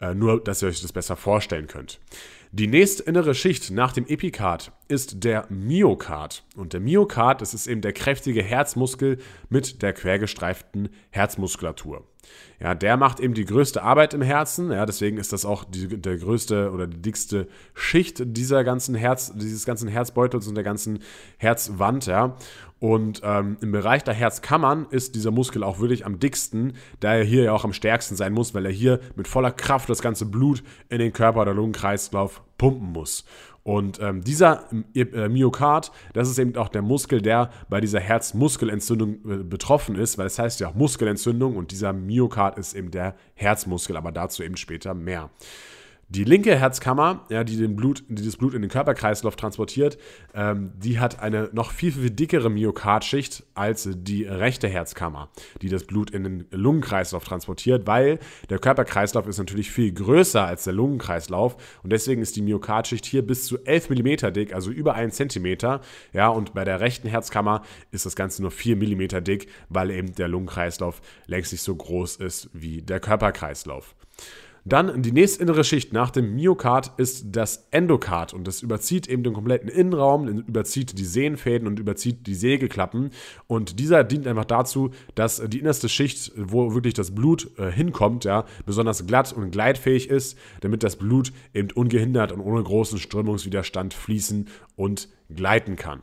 Äh, 0.00 0.14
nur, 0.14 0.42
dass 0.42 0.62
ihr 0.62 0.68
euch 0.68 0.80
das 0.80 0.92
besser 0.92 1.16
vorstellen 1.16 1.66
könnt. 1.66 2.00
Die 2.52 2.66
nächste 2.66 3.04
innere 3.04 3.34
Schicht 3.36 3.70
nach 3.70 3.92
dem 3.92 4.06
Epikard 4.08 4.72
ist 4.88 5.22
der 5.22 5.46
Myokard. 5.50 6.42
Und 6.56 6.72
der 6.72 6.80
Myokard, 6.80 7.40
das 7.40 7.54
ist 7.54 7.68
eben 7.68 7.80
der 7.80 7.92
kräftige 7.92 8.42
Herzmuskel 8.42 9.18
mit 9.50 9.82
der 9.82 9.92
quergestreiften 9.92 10.88
Herzmuskulatur. 11.10 12.04
Ja, 12.60 12.74
der 12.74 12.98
macht 12.98 13.20
eben 13.20 13.32
die 13.32 13.46
größte 13.46 13.82
Arbeit 13.82 14.12
im 14.12 14.20
Herzen. 14.20 14.70
Ja, 14.70 14.84
deswegen 14.84 15.16
ist 15.16 15.32
das 15.32 15.46
auch 15.46 15.64
die, 15.64 15.88
der 15.88 16.18
größte 16.18 16.70
oder 16.72 16.86
die 16.86 17.00
dickste 17.00 17.48
Schicht 17.74 18.22
dieser 18.22 18.64
ganzen 18.64 18.94
Herz, 18.94 19.32
dieses 19.34 19.64
ganzen 19.64 19.88
Herzbeutels 19.88 20.46
und 20.46 20.54
der 20.54 20.64
ganzen 20.64 20.98
Herzwand. 21.38 22.04
Ja. 22.04 22.36
Und 22.78 23.20
ähm, 23.24 23.58
im 23.60 23.72
Bereich 23.72 24.04
der 24.04 24.14
Herzkammern 24.14 24.86
ist 24.90 25.14
dieser 25.14 25.30
Muskel 25.30 25.62
auch 25.62 25.80
wirklich 25.80 26.06
am 26.06 26.18
dicksten, 26.18 26.74
da 27.00 27.14
er 27.14 27.24
hier 27.24 27.44
ja 27.44 27.52
auch 27.52 27.64
am 27.64 27.74
stärksten 27.74 28.16
sein 28.16 28.32
muss, 28.32 28.54
weil 28.54 28.64
er 28.64 28.72
hier 28.72 29.00
mit 29.16 29.28
voller 29.28 29.52
Kraft 29.52 29.88
das 29.88 30.00
ganze 30.00 30.24
Blut 30.24 30.62
in 30.88 30.98
den 30.98 31.12
Körper 31.12 31.42
oder 31.42 31.54
Lungenkreislauf 31.54 32.42
pumpen 32.56 32.92
muss. 32.92 33.24
Und 33.62 34.00
ähm, 34.00 34.22
dieser 34.22 34.64
äh, 34.94 35.28
Myokard, 35.28 35.92
das 36.14 36.30
ist 36.30 36.38
eben 36.38 36.56
auch 36.56 36.68
der 36.68 36.82
Muskel, 36.82 37.20
der 37.20 37.50
bei 37.68 37.80
dieser 37.80 38.00
Herzmuskelentzündung 38.00 39.14
äh, 39.14 39.36
betroffen 39.44 39.96
ist, 39.96 40.16
weil 40.16 40.26
es 40.26 40.36
das 40.36 40.44
heißt 40.44 40.60
ja 40.60 40.68
auch 40.68 40.74
Muskelentzündung 40.74 41.56
und 41.56 41.70
dieser 41.70 41.92
Myokard 41.92 42.58
ist 42.58 42.74
eben 42.74 42.90
der 42.90 43.14
Herzmuskel, 43.34 43.96
aber 43.96 44.12
dazu 44.12 44.42
eben 44.42 44.56
später 44.56 44.94
mehr. 44.94 45.30
Die 46.12 46.24
linke 46.24 46.58
Herzkammer, 46.58 47.24
ja, 47.28 47.44
die, 47.44 47.56
den 47.56 47.76
Blut, 47.76 48.02
die 48.08 48.24
das 48.24 48.36
Blut 48.36 48.52
in 48.54 48.62
den 48.62 48.70
Körperkreislauf 48.70 49.36
transportiert, 49.36 49.96
ähm, 50.34 50.72
die 50.76 50.98
hat 50.98 51.22
eine 51.22 51.50
noch 51.52 51.70
viel, 51.70 51.92
viel 51.92 52.10
dickere 52.10 52.50
Myokardschicht 52.50 53.44
als 53.54 53.88
die 53.92 54.24
rechte 54.24 54.66
Herzkammer, 54.66 55.28
die 55.62 55.68
das 55.68 55.84
Blut 55.84 56.10
in 56.10 56.24
den 56.24 56.46
Lungenkreislauf 56.50 57.22
transportiert, 57.22 57.86
weil 57.86 58.18
der 58.48 58.58
Körperkreislauf 58.58 59.28
ist 59.28 59.38
natürlich 59.38 59.70
viel 59.70 59.92
größer 59.92 60.44
als 60.44 60.64
der 60.64 60.72
Lungenkreislauf 60.72 61.56
und 61.84 61.92
deswegen 61.92 62.22
ist 62.22 62.34
die 62.34 62.42
Myokardschicht 62.42 63.06
hier 63.06 63.24
bis 63.24 63.46
zu 63.46 63.64
11 63.64 63.90
mm 63.90 64.32
dick, 64.32 64.52
also 64.52 64.72
über 64.72 64.96
1 64.96 65.14
cm. 65.14 65.78
Ja, 66.12 66.26
und 66.26 66.54
bei 66.54 66.64
der 66.64 66.80
rechten 66.80 67.06
Herzkammer 67.06 67.62
ist 67.92 68.04
das 68.04 68.16
Ganze 68.16 68.42
nur 68.42 68.50
4 68.50 68.74
mm 68.74 69.22
dick, 69.22 69.46
weil 69.68 69.92
eben 69.92 70.12
der 70.16 70.26
Lungenkreislauf 70.26 71.02
längst 71.26 71.52
nicht 71.52 71.62
so 71.62 71.76
groß 71.76 72.16
ist 72.16 72.50
wie 72.52 72.82
der 72.82 72.98
Körperkreislauf. 72.98 73.94
Dann 74.64 75.02
die 75.02 75.12
nächste 75.12 75.42
innere 75.42 75.64
Schicht 75.64 75.92
nach 75.92 76.10
dem 76.10 76.34
Myokard 76.34 76.92
ist 76.98 77.26
das 77.30 77.68
Endokard 77.70 78.34
und 78.34 78.46
das 78.46 78.62
überzieht 78.62 79.08
eben 79.08 79.22
den 79.22 79.32
kompletten 79.32 79.68
Innenraum, 79.68 80.28
überzieht 80.28 80.98
die 80.98 81.04
Sehnenfäden 81.04 81.66
und 81.66 81.78
überzieht 81.78 82.26
die 82.26 82.34
Sägeklappen 82.34 83.10
und 83.46 83.78
dieser 83.78 84.04
dient 84.04 84.26
einfach 84.26 84.44
dazu, 84.44 84.90
dass 85.14 85.42
die 85.46 85.60
innerste 85.60 85.88
Schicht, 85.88 86.32
wo 86.36 86.74
wirklich 86.74 86.94
das 86.94 87.14
Blut 87.14 87.50
äh, 87.58 87.70
hinkommt, 87.70 88.24
ja, 88.24 88.44
besonders 88.66 89.06
glatt 89.06 89.32
und 89.32 89.50
gleitfähig 89.50 90.10
ist, 90.10 90.36
damit 90.60 90.82
das 90.82 90.96
Blut 90.96 91.32
eben 91.54 91.70
ungehindert 91.70 92.32
und 92.32 92.40
ohne 92.40 92.62
großen 92.62 92.98
Strömungswiderstand 92.98 93.94
fließen 93.94 94.48
und 94.76 95.08
gleiten 95.34 95.76
kann. 95.76 96.02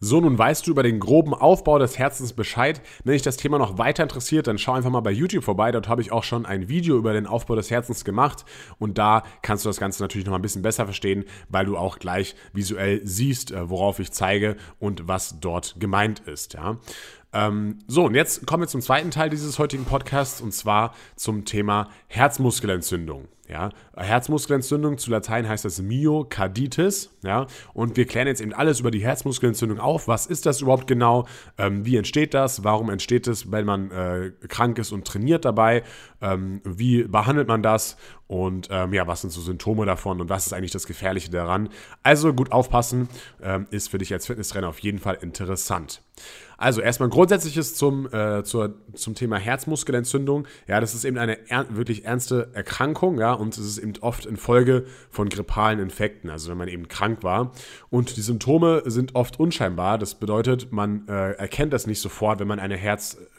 So, 0.00 0.20
nun 0.20 0.38
weißt 0.38 0.64
du 0.64 0.70
über 0.70 0.84
den 0.84 1.00
groben 1.00 1.34
Aufbau 1.34 1.78
des 1.80 1.98
Herzens 1.98 2.32
Bescheid. 2.32 2.80
Wenn 3.02 3.14
dich 3.14 3.22
das 3.22 3.36
Thema 3.36 3.58
noch 3.58 3.78
weiter 3.78 4.04
interessiert, 4.04 4.46
dann 4.46 4.56
schau 4.56 4.72
einfach 4.72 4.90
mal 4.90 5.00
bei 5.00 5.10
YouTube 5.10 5.42
vorbei. 5.42 5.72
Dort 5.72 5.88
habe 5.88 6.02
ich 6.02 6.12
auch 6.12 6.22
schon 6.22 6.46
ein 6.46 6.68
Video 6.68 6.96
über 6.96 7.12
den 7.12 7.26
Aufbau 7.26 7.56
des 7.56 7.68
Herzens 7.70 8.04
gemacht. 8.04 8.44
Und 8.78 8.96
da 8.96 9.24
kannst 9.42 9.64
du 9.64 9.68
das 9.68 9.80
Ganze 9.80 10.00
natürlich 10.00 10.26
noch 10.26 10.34
ein 10.34 10.42
bisschen 10.42 10.62
besser 10.62 10.84
verstehen, 10.84 11.24
weil 11.48 11.66
du 11.66 11.76
auch 11.76 11.98
gleich 11.98 12.36
visuell 12.52 13.00
siehst, 13.04 13.50
äh, 13.50 13.68
worauf 13.68 13.98
ich 13.98 14.12
zeige 14.12 14.56
und 14.78 15.08
was 15.08 15.40
dort 15.40 15.74
gemeint 15.80 16.20
ist. 16.20 16.54
Ja. 16.54 16.78
Ähm, 17.32 17.78
so, 17.86 18.04
und 18.06 18.14
jetzt 18.14 18.46
kommen 18.46 18.62
wir 18.62 18.68
zum 18.68 18.80
zweiten 18.80 19.10
Teil 19.10 19.30
dieses 19.30 19.58
heutigen 19.58 19.84
Podcasts 19.84 20.40
und 20.40 20.52
zwar 20.52 20.94
zum 21.16 21.44
Thema 21.44 21.88
Herzmuskelentzündung. 22.08 23.28
Ja, 23.48 23.70
Herzmuskelentzündung 23.96 24.98
zu 24.98 25.10
Latein 25.10 25.48
heißt 25.48 25.64
das 25.64 25.80
Myokarditis. 25.80 27.16
Ja, 27.22 27.46
und 27.72 27.96
wir 27.96 28.04
klären 28.04 28.26
jetzt 28.26 28.42
eben 28.42 28.52
alles 28.52 28.80
über 28.80 28.90
die 28.90 29.02
Herzmuskelentzündung 29.02 29.78
auf. 29.78 30.06
Was 30.06 30.26
ist 30.26 30.44
das 30.44 30.60
überhaupt 30.60 30.86
genau? 30.86 31.26
Ähm, 31.56 31.86
wie 31.86 31.96
entsteht 31.96 32.34
das? 32.34 32.62
Warum 32.62 32.90
entsteht 32.90 33.26
es, 33.26 33.50
wenn 33.50 33.64
man 33.64 33.90
äh, 33.90 34.32
krank 34.48 34.78
ist 34.78 34.92
und 34.92 35.06
trainiert 35.06 35.46
dabei? 35.46 35.82
Ähm, 36.20 36.60
wie 36.64 37.04
behandelt 37.04 37.48
man 37.48 37.62
das? 37.62 37.96
Und 38.26 38.68
ähm, 38.70 38.92
ja, 38.92 39.06
was 39.06 39.22
sind 39.22 39.30
so 39.30 39.40
Symptome 39.40 39.86
davon 39.86 40.20
und 40.20 40.28
was 40.28 40.46
ist 40.46 40.52
eigentlich 40.52 40.72
das 40.72 40.86
Gefährliche 40.86 41.30
daran? 41.30 41.70
Also 42.02 42.34
gut 42.34 42.52
aufpassen, 42.52 43.08
ähm, 43.42 43.66
ist 43.70 43.88
für 43.88 43.96
dich 43.96 44.12
als 44.12 44.26
Fitnesstrainer 44.26 44.68
auf 44.68 44.80
jeden 44.80 44.98
Fall 44.98 45.16
interessant. 45.22 46.02
Also 46.58 46.80
erstmal 46.80 47.08
grundsätzliches 47.08 47.76
zum, 47.76 48.12
äh, 48.12 48.42
zur, 48.42 48.74
zum 48.94 49.14
Thema 49.14 49.36
Herzmuskelentzündung. 49.36 50.48
Ja, 50.66 50.80
das 50.80 50.92
ist 50.92 51.04
eben 51.04 51.16
eine 51.16 51.48
er 51.48 51.76
wirklich 51.76 52.04
ernste 52.04 52.50
Erkrankung, 52.52 53.20
ja, 53.20 53.32
und 53.32 53.56
es 53.56 53.64
ist 53.64 53.78
eben 53.78 53.92
oft 54.00 54.26
in 54.26 54.36
Folge 54.36 54.84
von 55.08 55.28
grippalen 55.28 55.78
Infekten, 55.78 56.30
also 56.30 56.50
wenn 56.50 56.58
man 56.58 56.66
eben 56.66 56.88
krank 56.88 57.22
war. 57.22 57.52
Und 57.90 58.16
die 58.16 58.22
Symptome 58.22 58.82
sind 58.86 59.14
oft 59.14 59.38
unscheinbar. 59.38 59.98
Das 59.98 60.16
bedeutet, 60.16 60.72
man 60.72 61.06
äh, 61.06 61.32
erkennt 61.34 61.72
das 61.72 61.86
nicht 61.86 62.00
sofort, 62.00 62.40
wenn 62.40 62.48
man 62.48 62.58
eine 62.58 62.76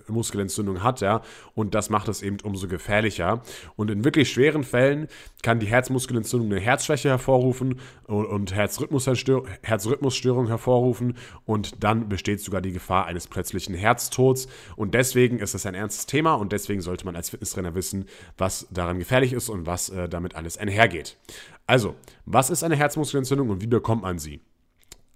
Herzmuskelentzündung 0.09 0.83
hat, 0.83 1.01
ja, 1.01 1.21
und 1.53 1.75
das 1.75 1.89
macht 1.89 2.07
es 2.07 2.21
eben 2.21 2.37
umso 2.43 2.67
gefährlicher. 2.67 3.41
Und 3.75 3.91
in 3.91 4.03
wirklich 4.03 4.31
schweren 4.31 4.63
Fällen 4.63 5.07
kann 5.43 5.59
die 5.59 5.67
Herzmuskelentzündung 5.67 6.51
eine 6.51 6.59
Herzschwäche 6.59 7.09
hervorrufen 7.09 7.79
und, 8.07 8.25
und 8.25 8.55
Herzrhythmusstörung 8.55 10.47
hervorrufen 10.47 11.15
und 11.45 11.83
dann 11.83 12.09
besteht 12.09 12.41
sogar 12.41 12.61
die 12.61 12.71
Gefahr 12.71 13.05
eines 13.05 13.27
plötzlichen 13.27 13.75
Herztods. 13.75 14.47
Und 14.75 14.95
deswegen 14.95 15.39
ist 15.39 15.53
es 15.53 15.65
ein 15.65 15.75
ernstes 15.75 16.05
Thema 16.07 16.33
und 16.33 16.51
deswegen 16.51 16.81
sollte 16.81 17.05
man 17.05 17.15
als 17.15 17.29
Fitnesstrainer 17.29 17.75
wissen, 17.75 18.05
was 18.37 18.67
daran 18.71 18.99
gefährlich 18.99 19.33
ist 19.33 19.49
und 19.49 19.65
was 19.65 19.89
äh, 19.89 20.09
damit 20.09 20.35
alles 20.35 20.57
einhergeht. 20.57 21.17
Also, 21.67 21.95
was 22.25 22.49
ist 22.49 22.63
eine 22.63 22.75
Herzmuskelentzündung 22.75 23.49
und 23.49 23.61
wie 23.61 23.67
bekommt 23.67 24.01
man 24.01 24.17
sie? 24.17 24.41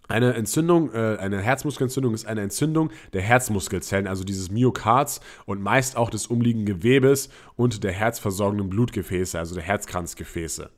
Eine 0.10 0.34
Entzündung, 0.34 0.94
äh, 0.94 1.18
eine 1.18 1.42
Herzmuskelentzündung 1.42 2.14
ist 2.14 2.26
eine 2.26 2.42
Entzündung 2.42 2.92
der 3.14 3.22
Herzmuskelzellen, 3.22 4.06
also 4.06 4.24
dieses 4.24 4.52
Myokards 4.52 5.22
und 5.46 5.62
meist 5.62 5.96
auch 5.96 6.10
des 6.10 6.28
umliegenden 6.28 6.66
Gewebes 6.66 7.30
und 7.56 7.84
der 7.84 7.94
herzversorgenden 7.94 8.70
Blutgefäße, 8.70 9.40
also 9.40 9.56
der 9.56 9.64
Herzkranzgefäße. 9.64 10.70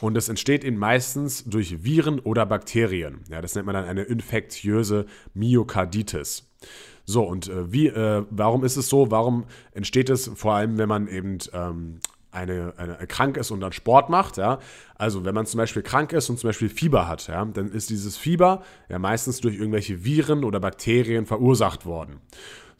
Und 0.00 0.14
das 0.14 0.28
entsteht 0.28 0.64
eben 0.64 0.78
meistens 0.78 1.44
durch 1.44 1.84
Viren 1.84 2.20
oder 2.20 2.46
Bakterien. 2.46 3.20
Ja, 3.28 3.40
das 3.40 3.54
nennt 3.54 3.66
man 3.66 3.74
dann 3.74 3.84
eine 3.84 4.02
infektiöse 4.02 5.06
Myokarditis. 5.34 6.48
So, 7.04 7.24
und 7.24 7.48
äh, 7.48 7.72
wie, 7.72 7.88
äh, 7.88 8.24
warum 8.30 8.64
ist 8.64 8.76
es 8.76 8.88
so? 8.88 9.10
Warum 9.10 9.46
entsteht 9.72 10.10
es 10.10 10.30
vor 10.34 10.54
allem, 10.54 10.78
wenn 10.78 10.88
man 10.88 11.08
eben 11.08 11.38
ähm, 11.52 11.98
eine, 12.32 12.74
eine, 12.76 13.06
krank 13.06 13.36
ist 13.36 13.50
und 13.50 13.60
dann 13.60 13.72
Sport 13.72 14.08
macht, 14.08 14.36
ja, 14.36 14.58
also 14.94 15.24
wenn 15.24 15.34
man 15.34 15.46
zum 15.46 15.58
Beispiel 15.58 15.82
krank 15.82 16.12
ist 16.12 16.30
und 16.30 16.38
zum 16.38 16.48
Beispiel 16.48 16.68
Fieber 16.68 17.08
hat, 17.08 17.28
ja, 17.28 17.44
dann 17.44 17.70
ist 17.72 17.90
dieses 17.90 18.16
Fieber 18.16 18.62
ja 18.88 18.98
meistens 18.98 19.40
durch 19.40 19.56
irgendwelche 19.56 20.04
Viren 20.04 20.44
oder 20.44 20.60
Bakterien 20.60 21.26
verursacht 21.26 21.86
worden. 21.86 22.20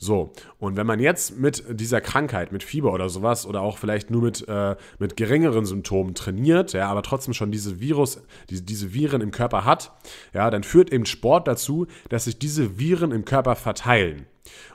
So, 0.03 0.33
und 0.59 0.79
wenn 0.79 0.87
man 0.87 0.99
jetzt 0.99 1.37
mit 1.37 1.63
dieser 1.79 2.01
Krankheit, 2.01 2.53
mit 2.53 2.63
Fieber 2.63 2.95
oder 2.95 3.11
sowas 3.11 3.45
oder 3.45 3.61
auch 3.61 3.77
vielleicht 3.77 4.11
nur 4.11 4.23
mit, 4.23 4.49
äh, 4.49 4.75
mit 4.99 5.15
geringeren 5.19 5.67
Symptomen 5.67 6.15
trainiert, 6.15 6.73
ja, 6.73 6.89
aber 6.89 7.03
trotzdem 7.03 7.35
schon 7.35 7.53
diese 7.53 7.81
Virus, 7.81 8.23
diese, 8.49 8.63
diese 8.63 8.95
Viren 8.95 9.21
im 9.21 9.31
Körper 9.31 9.67
hat, 9.67 9.93
ja, 10.33 10.49
dann 10.51 10.63
führt 10.63 10.91
eben 10.91 11.05
Sport 11.05 11.47
dazu, 11.47 11.87
dass 12.09 12.25
sich 12.25 12.39
diese 12.39 12.79
Viren 12.79 13.13
im 13.13 13.27
Körper 13.27 13.57
verteilen. 13.57 14.25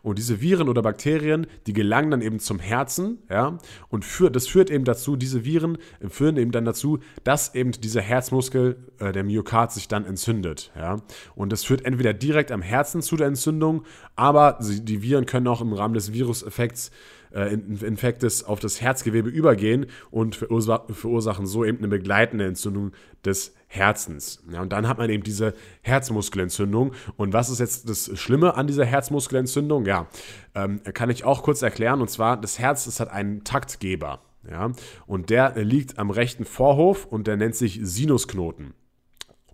Und 0.03 0.17
diese 0.17 0.41
Viren 0.41 0.69
oder 0.69 0.81
Bakterien, 0.81 1.47
die 1.67 1.73
gelangen 1.73 2.11
dann 2.11 2.21
eben 2.21 2.39
zum 2.39 2.59
Herzen, 2.59 3.19
ja, 3.29 3.57
und 3.89 4.05
führt, 4.05 4.35
das 4.35 4.47
führt 4.47 4.69
eben 4.69 4.85
dazu, 4.85 5.15
diese 5.15 5.45
Viren 5.45 5.77
führen 6.09 6.37
eben 6.37 6.51
dann 6.51 6.65
dazu, 6.65 6.99
dass 7.23 7.55
eben 7.55 7.71
dieser 7.71 8.01
Herzmuskel, 8.01 8.77
äh, 8.99 9.11
der 9.11 9.23
Myokard, 9.23 9.71
sich 9.71 9.87
dann 9.87 10.05
entzündet, 10.05 10.71
ja. 10.75 11.01
Und 11.35 11.51
das 11.51 11.63
führt 11.63 11.85
entweder 11.85 12.13
direkt 12.13 12.51
am 12.51 12.61
Herzen 12.61 13.01
zu 13.01 13.15
der 13.15 13.27
Entzündung, 13.27 13.83
aber 14.15 14.59
die 14.61 15.01
Viren 15.01 15.25
können 15.25 15.47
auch 15.47 15.61
im 15.61 15.73
Rahmen 15.73 15.93
des 15.93 16.13
Viruseffekts 16.13 16.91
äh, 17.35 17.53
Infektes 17.53 18.43
auf 18.43 18.59
das 18.59 18.81
Herzgewebe 18.81 19.29
übergehen 19.29 19.87
und 20.09 20.35
verursachen 20.35 21.45
so 21.45 21.65
eben 21.65 21.79
eine 21.79 21.89
begleitende 21.89 22.45
Entzündung 22.45 22.91
des 23.25 23.53
Herzens. 23.75 24.43
Ja, 24.51 24.61
und 24.61 24.71
dann 24.71 24.87
hat 24.87 24.97
man 24.97 25.09
eben 25.09 25.23
diese 25.23 25.53
Herzmuskelentzündung. 25.81 26.93
Und 27.17 27.33
was 27.33 27.49
ist 27.49 27.59
jetzt 27.59 27.89
das 27.89 28.11
Schlimme 28.17 28.55
an 28.55 28.67
dieser 28.67 28.85
Herzmuskelentzündung? 28.85 29.85
Ja, 29.85 30.07
ähm, 30.53 30.81
kann 30.93 31.09
ich 31.09 31.23
auch 31.23 31.43
kurz 31.43 31.61
erklären. 31.61 32.01
Und 32.01 32.09
zwar, 32.09 32.39
das 32.39 32.59
Herz 32.59 32.85
das 32.85 32.99
hat 32.99 33.09
einen 33.09 33.43
Taktgeber. 33.43 34.21
Ja, 34.49 34.71
und 35.07 35.31
der 35.31 35.55
liegt 35.55 35.97
am 35.97 36.11
rechten 36.11 36.45
Vorhof 36.45 37.05
und 37.05 37.25
der 37.25 37.35
nennt 37.35 37.55
sich 37.55 37.79
Sinusknoten. 37.81 38.73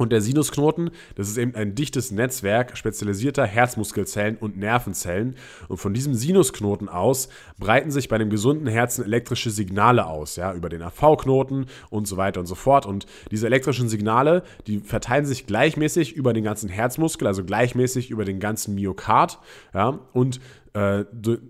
Und 0.01 0.11
der 0.11 0.21
Sinusknoten, 0.21 0.89
das 1.13 1.29
ist 1.29 1.37
eben 1.37 1.53
ein 1.53 1.75
dichtes 1.75 2.09
Netzwerk 2.09 2.75
spezialisierter 2.75 3.45
Herzmuskelzellen 3.45 4.35
und 4.35 4.57
Nervenzellen. 4.57 5.35
Und 5.67 5.77
von 5.77 5.93
diesem 5.93 6.15
Sinusknoten 6.15 6.89
aus 6.89 7.29
breiten 7.59 7.91
sich 7.91 8.09
bei 8.09 8.15
einem 8.15 8.31
gesunden 8.31 8.65
Herzen 8.65 9.05
elektrische 9.05 9.51
Signale 9.51 10.07
aus, 10.07 10.37
ja, 10.37 10.55
über 10.55 10.69
den 10.69 10.81
AV-Knoten 10.81 11.67
und 11.91 12.07
so 12.07 12.17
weiter 12.17 12.39
und 12.39 12.47
so 12.47 12.55
fort. 12.55 12.87
Und 12.87 13.05
diese 13.29 13.45
elektrischen 13.45 13.89
Signale, 13.89 14.41
die 14.65 14.79
verteilen 14.79 15.25
sich 15.25 15.45
gleichmäßig 15.45 16.13
über 16.13 16.33
den 16.33 16.43
ganzen 16.43 16.67
Herzmuskel, 16.67 17.27
also 17.27 17.43
gleichmäßig 17.43 18.09
über 18.09 18.25
den 18.25 18.39
ganzen 18.39 18.73
Myokard, 18.73 19.37
ja, 19.75 19.99
und, 20.13 20.39
äh, 20.73 21.03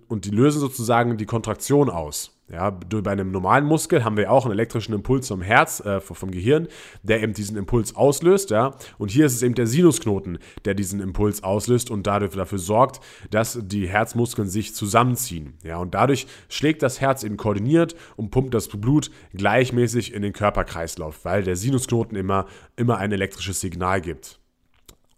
und 0.10 0.26
die 0.26 0.32
lösen 0.32 0.60
sozusagen 0.60 1.16
die 1.16 1.26
Kontraktion 1.26 1.90
aus. 1.90 2.41
Ja, 2.52 2.70
bei 2.70 3.12
einem 3.12 3.32
normalen 3.32 3.66
Muskel 3.66 4.04
haben 4.04 4.18
wir 4.18 4.30
auch 4.30 4.44
einen 4.44 4.52
elektrischen 4.52 4.94
Impuls 4.94 5.30
vom 5.30 5.42
Herz, 5.42 5.80
äh, 5.80 6.02
vom 6.02 6.32
Gehirn, 6.32 6.68
der 7.02 7.24
eben 7.24 7.34
diesen 7.34 7.56
Impuls 7.56 7.96
auslöst. 7.96 8.50
Ja? 8.50 8.76
Und 8.98 9.10
hier 9.10 9.26
ist 9.26 9.36
es 9.36 9.44
eben 9.44 9.56
der 9.56 9.68
Sinusknoten, 9.68 10.38
der 10.66 10.74
diesen 10.74 11.00
Impuls 11.00 11.44
auslöst 11.44 11.90
und 11.90 12.08
dadurch 12.08 12.34
dafür 12.34 12.60
sorgt, 12.60 13.00
dass 13.30 13.58
die 13.62 13.88
Herzmuskeln 13.88 14.50
sich 14.50 14.76
zusammenziehen. 14.76 15.54
Ja? 15.64 15.78
Und 15.78 15.94
dadurch 15.94 16.28
schlägt 16.50 16.84
das 16.84 17.00
Herz 17.00 17.24
eben 17.24 17.38
koordiniert 17.38 17.96
und 18.18 18.32
pumpt 18.32 18.54
das 18.54 18.68
Blut 18.68 19.12
gleichmäßig 19.34 20.14
in 20.14 20.22
den 20.22 20.34
Körperkreislauf, 20.34 21.24
weil 21.24 21.44
der 21.44 21.56
Sinusknoten 21.56 22.18
immer, 22.18 22.48
immer 22.76 22.98
ein 22.98 23.14
elektrisches 23.14 23.62
Signal 23.62 24.02
gibt. 24.02 24.41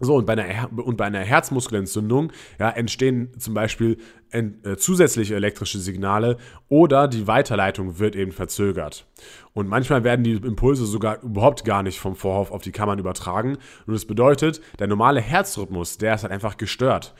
So, 0.03 0.15
und 0.15 0.25
bei 0.25 0.33
einer, 0.33 0.69
und 0.73 0.97
bei 0.97 1.05
einer 1.05 1.19
Herzmuskelentzündung 1.19 2.31
ja, 2.59 2.69
entstehen 2.69 3.29
zum 3.39 3.53
Beispiel 3.53 3.97
ent, 4.29 4.65
äh, 4.65 4.77
zusätzliche 4.77 5.35
elektrische 5.35 5.79
Signale 5.79 6.37
oder 6.69 7.07
die 7.07 7.27
Weiterleitung 7.27 7.99
wird 7.99 8.15
eben 8.15 8.31
verzögert. 8.31 9.05
Und 9.53 9.67
manchmal 9.67 10.03
werden 10.03 10.23
die 10.23 10.33
Impulse 10.33 10.85
sogar 10.85 11.21
überhaupt 11.21 11.65
gar 11.65 11.83
nicht 11.83 11.99
vom 11.99 12.15
Vorhof 12.15 12.51
auf 12.51 12.61
die 12.61 12.71
Kammern 12.71 12.99
übertragen. 12.99 13.57
Und 13.85 13.93
das 13.93 14.05
bedeutet, 14.05 14.61
der 14.79 14.87
normale 14.87 15.21
Herzrhythmus, 15.21 15.97
der 15.97 16.15
ist 16.15 16.23
halt 16.23 16.33
einfach 16.33 16.57
gestört. 16.57 17.13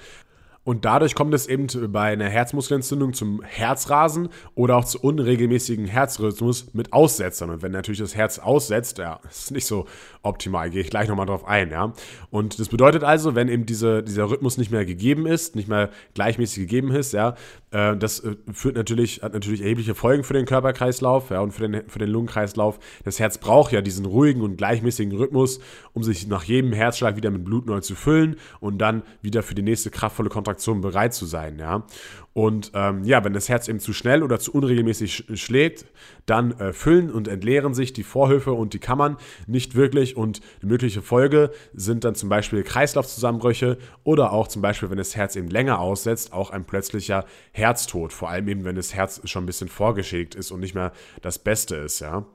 Und 0.63 0.85
dadurch 0.85 1.13
kommt 1.13 1.33
es 1.33 1.47
eben 1.47 1.67
bei 1.91 2.13
einer 2.13 2.29
Herzmuskelentzündung 2.29 3.13
zum 3.13 3.41
Herzrasen 3.43 4.29
oder 4.55 4.77
auch 4.77 4.85
zu 4.85 4.99
unregelmäßigen 4.99 5.85
Herzrhythmus 5.85 6.73
mit 6.73 6.93
Aussetzern. 6.93 7.49
Und 7.49 7.61
wenn 7.61 7.73
natürlich 7.73 7.99
das 7.99 8.15
Herz 8.15 8.39
aussetzt, 8.39 8.97
ja, 8.97 9.19
ist 9.29 9.51
nicht 9.51 9.65
so 9.65 9.85
optimal, 10.21 10.69
gehe 10.69 10.81
ich 10.81 10.89
gleich 10.89 11.09
nochmal 11.09 11.25
drauf 11.25 11.45
ein, 11.45 11.69
ja. 11.69 11.91
Und 12.29 12.59
das 12.59 12.69
bedeutet 12.69 13.03
also, 13.03 13.35
wenn 13.35 13.49
eben 13.49 13.65
diese, 13.65 14.03
dieser 14.03 14.29
Rhythmus 14.29 14.57
nicht 14.57 14.71
mehr 14.71 14.85
gegeben 14.85 15.25
ist, 15.25 15.55
nicht 15.55 15.67
mehr 15.67 15.89
gleichmäßig 16.13 16.63
gegeben 16.63 16.91
ist, 16.91 17.11
ja, 17.11 17.35
äh, 17.71 17.97
das 17.97 18.21
äh, 18.21 18.37
führt 18.53 18.77
natürlich, 18.77 19.21
hat 19.21 19.33
natürlich 19.33 19.61
erhebliche 19.61 19.95
Folgen 19.95 20.23
für 20.23 20.33
den 20.33 20.45
Körperkreislauf, 20.45 21.29
ja, 21.29 21.41
und 21.41 21.51
für 21.51 21.67
den, 21.67 21.89
für 21.89 21.99
den 21.99 22.09
Lungenkreislauf. 22.09 22.79
Das 23.03 23.19
Herz 23.19 23.37
braucht 23.37 23.73
ja 23.73 23.81
diesen 23.81 24.05
ruhigen 24.05 24.41
und 24.41 24.55
gleichmäßigen 24.55 25.13
Rhythmus, 25.17 25.59
um 25.91 26.03
sich 26.03 26.25
nach 26.27 26.45
jedem 26.45 26.71
Herzschlag 26.71 27.17
wieder 27.17 27.31
mit 27.31 27.43
Blut 27.43 27.65
neu 27.65 27.81
zu 27.81 27.95
füllen 27.95 28.37
und 28.61 28.77
dann 28.77 29.03
wieder 29.21 29.43
für 29.43 29.55
die 29.55 29.61
nächste 29.61 29.89
kraftvolle 29.89 30.29
Kontraktion 30.29 30.52
Kontraktion 30.53 30.81
bereit 30.81 31.13
zu 31.13 31.25
sein, 31.25 31.57
ja. 31.59 31.83
Und 32.33 32.71
ähm, 32.73 33.03
ja, 33.03 33.23
wenn 33.23 33.33
das 33.33 33.47
Herz 33.47 33.67
eben 33.67 33.79
zu 33.79 33.93
schnell 33.93 34.23
oder 34.23 34.39
zu 34.39 34.53
unregelmäßig 34.53 35.13
sch 35.13 35.23
schlägt, 35.35 35.85
dann 36.25 36.51
äh, 36.59 36.73
füllen 36.73 37.11
und 37.11 37.27
entleeren 37.27 37.75
sich 37.75 37.93
die 37.93 38.03
Vorhöfe 38.03 38.53
und 38.53 38.73
die 38.73 38.79
Kammern 38.79 39.17
nicht 39.45 39.75
wirklich 39.75 40.17
und 40.17 40.41
die 40.61 40.65
mögliche 40.65 41.03
Folge 41.03 41.51
sind 41.73 42.03
dann 42.03 42.15
zum 42.15 42.29
Beispiel 42.29 42.63
Kreislaufzusammenbrüche 42.63 43.77
oder 44.03 44.31
auch 44.31 44.47
zum 44.47 44.63
Beispiel, 44.63 44.89
wenn 44.89 44.97
das 44.97 45.15
Herz 45.15 45.35
eben 45.35 45.47
länger 45.47 45.79
aussetzt, 45.79 46.33
auch 46.33 46.49
ein 46.49 46.65
plötzlicher 46.65 47.25
Herztod, 47.51 48.13
vor 48.13 48.29
allem 48.29 48.47
eben, 48.47 48.63
wenn 48.63 48.75
das 48.75 48.95
Herz 48.95 49.21
schon 49.25 49.43
ein 49.43 49.47
bisschen 49.47 49.69
vorgeschädigt 49.69 50.33
ist 50.33 50.51
und 50.51 50.59
nicht 50.59 50.73
mehr 50.73 50.91
das 51.21 51.37
Beste 51.37 51.75
ist, 51.75 51.99
ja. 51.99 52.25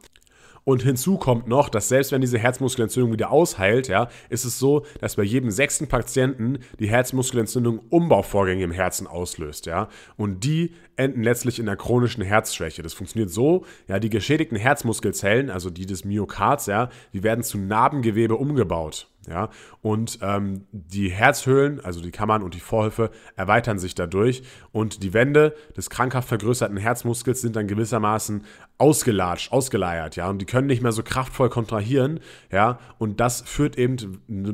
Und 0.68 0.82
hinzu 0.82 1.16
kommt 1.16 1.48
noch, 1.48 1.70
dass 1.70 1.88
selbst 1.88 2.12
wenn 2.12 2.20
diese 2.20 2.38
Herzmuskelentzündung 2.38 3.10
wieder 3.10 3.30
ausheilt, 3.30 3.88
ja, 3.88 4.10
ist 4.28 4.44
es 4.44 4.58
so, 4.58 4.84
dass 5.00 5.16
bei 5.16 5.22
jedem 5.22 5.50
sechsten 5.50 5.88
Patienten 5.88 6.58
die 6.78 6.90
Herzmuskelentzündung 6.90 7.78
Umbauvorgänge 7.88 8.64
im 8.64 8.70
Herzen 8.70 9.06
auslöst, 9.06 9.64
ja. 9.64 9.88
Und 10.18 10.44
die 10.44 10.74
enden 10.96 11.22
letztlich 11.22 11.58
in 11.58 11.66
einer 11.66 11.78
chronischen 11.78 12.22
Herzschwäche. 12.22 12.82
Das 12.82 12.92
funktioniert 12.92 13.30
so, 13.30 13.64
ja, 13.86 13.98
die 13.98 14.10
geschädigten 14.10 14.58
Herzmuskelzellen, 14.58 15.48
also 15.48 15.70
die 15.70 15.86
des 15.86 16.04
Myokards, 16.04 16.66
ja, 16.66 16.90
die 17.14 17.22
werden 17.22 17.44
zu 17.44 17.56
Narbengewebe 17.56 18.36
umgebaut. 18.36 19.08
Ja, 19.28 19.50
und 19.82 20.18
ähm, 20.22 20.66
die 20.72 21.10
Herzhöhlen, 21.10 21.84
also 21.84 22.00
die 22.00 22.10
Kammern 22.10 22.42
und 22.42 22.54
die 22.54 22.60
Vorhöfe, 22.60 23.10
erweitern 23.36 23.78
sich 23.78 23.94
dadurch. 23.94 24.42
Und 24.72 25.02
die 25.02 25.12
Wände 25.12 25.54
des 25.76 25.90
krankhaft 25.90 26.28
vergrößerten 26.28 26.76
Herzmuskels 26.76 27.40
sind 27.40 27.56
dann 27.56 27.66
gewissermaßen 27.66 28.44
ausgelatscht, 28.78 29.52
ausgeleiert, 29.52 30.16
ja, 30.16 30.28
und 30.30 30.38
die 30.38 30.46
können 30.46 30.68
nicht 30.68 30.82
mehr 30.82 30.92
so 30.92 31.02
kraftvoll 31.02 31.50
kontrahieren, 31.50 32.20
ja, 32.52 32.78
und 32.98 33.18
das 33.18 33.40
führt 33.40 33.76
eben 33.76 33.96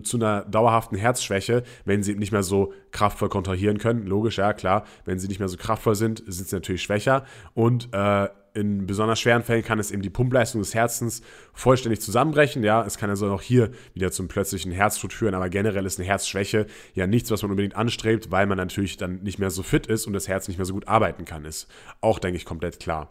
zu 0.02 0.16
einer 0.16 0.44
dauerhaften 0.46 0.96
Herzschwäche, 0.96 1.62
wenn 1.84 2.02
sie 2.02 2.12
eben 2.12 2.20
nicht 2.20 2.32
mehr 2.32 2.42
so 2.42 2.72
kraftvoll 2.90 3.28
kontrahieren 3.28 3.78
können. 3.78 4.06
Logisch, 4.06 4.38
ja, 4.38 4.52
klar, 4.54 4.84
wenn 5.04 5.18
sie 5.18 5.28
nicht 5.28 5.40
mehr 5.40 5.48
so 5.48 5.56
kraftvoll 5.56 5.94
sind, 5.94 6.22
sind 6.26 6.48
sie 6.48 6.56
natürlich 6.56 6.82
schwächer. 6.82 7.24
Und 7.52 7.88
äh, 7.92 8.28
in 8.54 8.86
besonders 8.86 9.20
schweren 9.20 9.42
Fällen 9.42 9.64
kann 9.64 9.80
es 9.80 9.90
eben 9.90 10.02
die 10.02 10.10
Pumpleistung 10.10 10.60
des 10.60 10.74
Herzens 10.74 11.22
vollständig 11.52 12.00
zusammenbrechen. 12.00 12.62
Ja, 12.62 12.84
es 12.86 12.96
kann 12.96 13.10
also 13.10 13.30
auch 13.30 13.42
hier 13.42 13.70
wieder 13.94 14.12
zum 14.12 14.28
plötzlichen 14.28 14.70
Herztod 14.70 15.12
führen, 15.12 15.34
aber 15.34 15.48
generell 15.48 15.84
ist 15.84 15.98
eine 15.98 16.06
Herzschwäche 16.06 16.66
ja 16.94 17.08
nichts, 17.08 17.30
was 17.32 17.42
man 17.42 17.50
unbedingt 17.50 17.74
anstrebt, 17.74 18.30
weil 18.30 18.46
man 18.46 18.56
natürlich 18.56 18.96
dann 18.96 19.22
nicht 19.22 19.40
mehr 19.40 19.50
so 19.50 19.64
fit 19.64 19.88
ist 19.88 20.06
und 20.06 20.12
das 20.12 20.28
Herz 20.28 20.46
nicht 20.46 20.56
mehr 20.56 20.66
so 20.66 20.74
gut 20.74 20.86
arbeiten 20.86 21.24
kann. 21.24 21.44
Ist 21.44 21.66
auch, 22.00 22.20
denke 22.20 22.36
ich, 22.36 22.44
komplett 22.44 22.78
klar. 22.78 23.10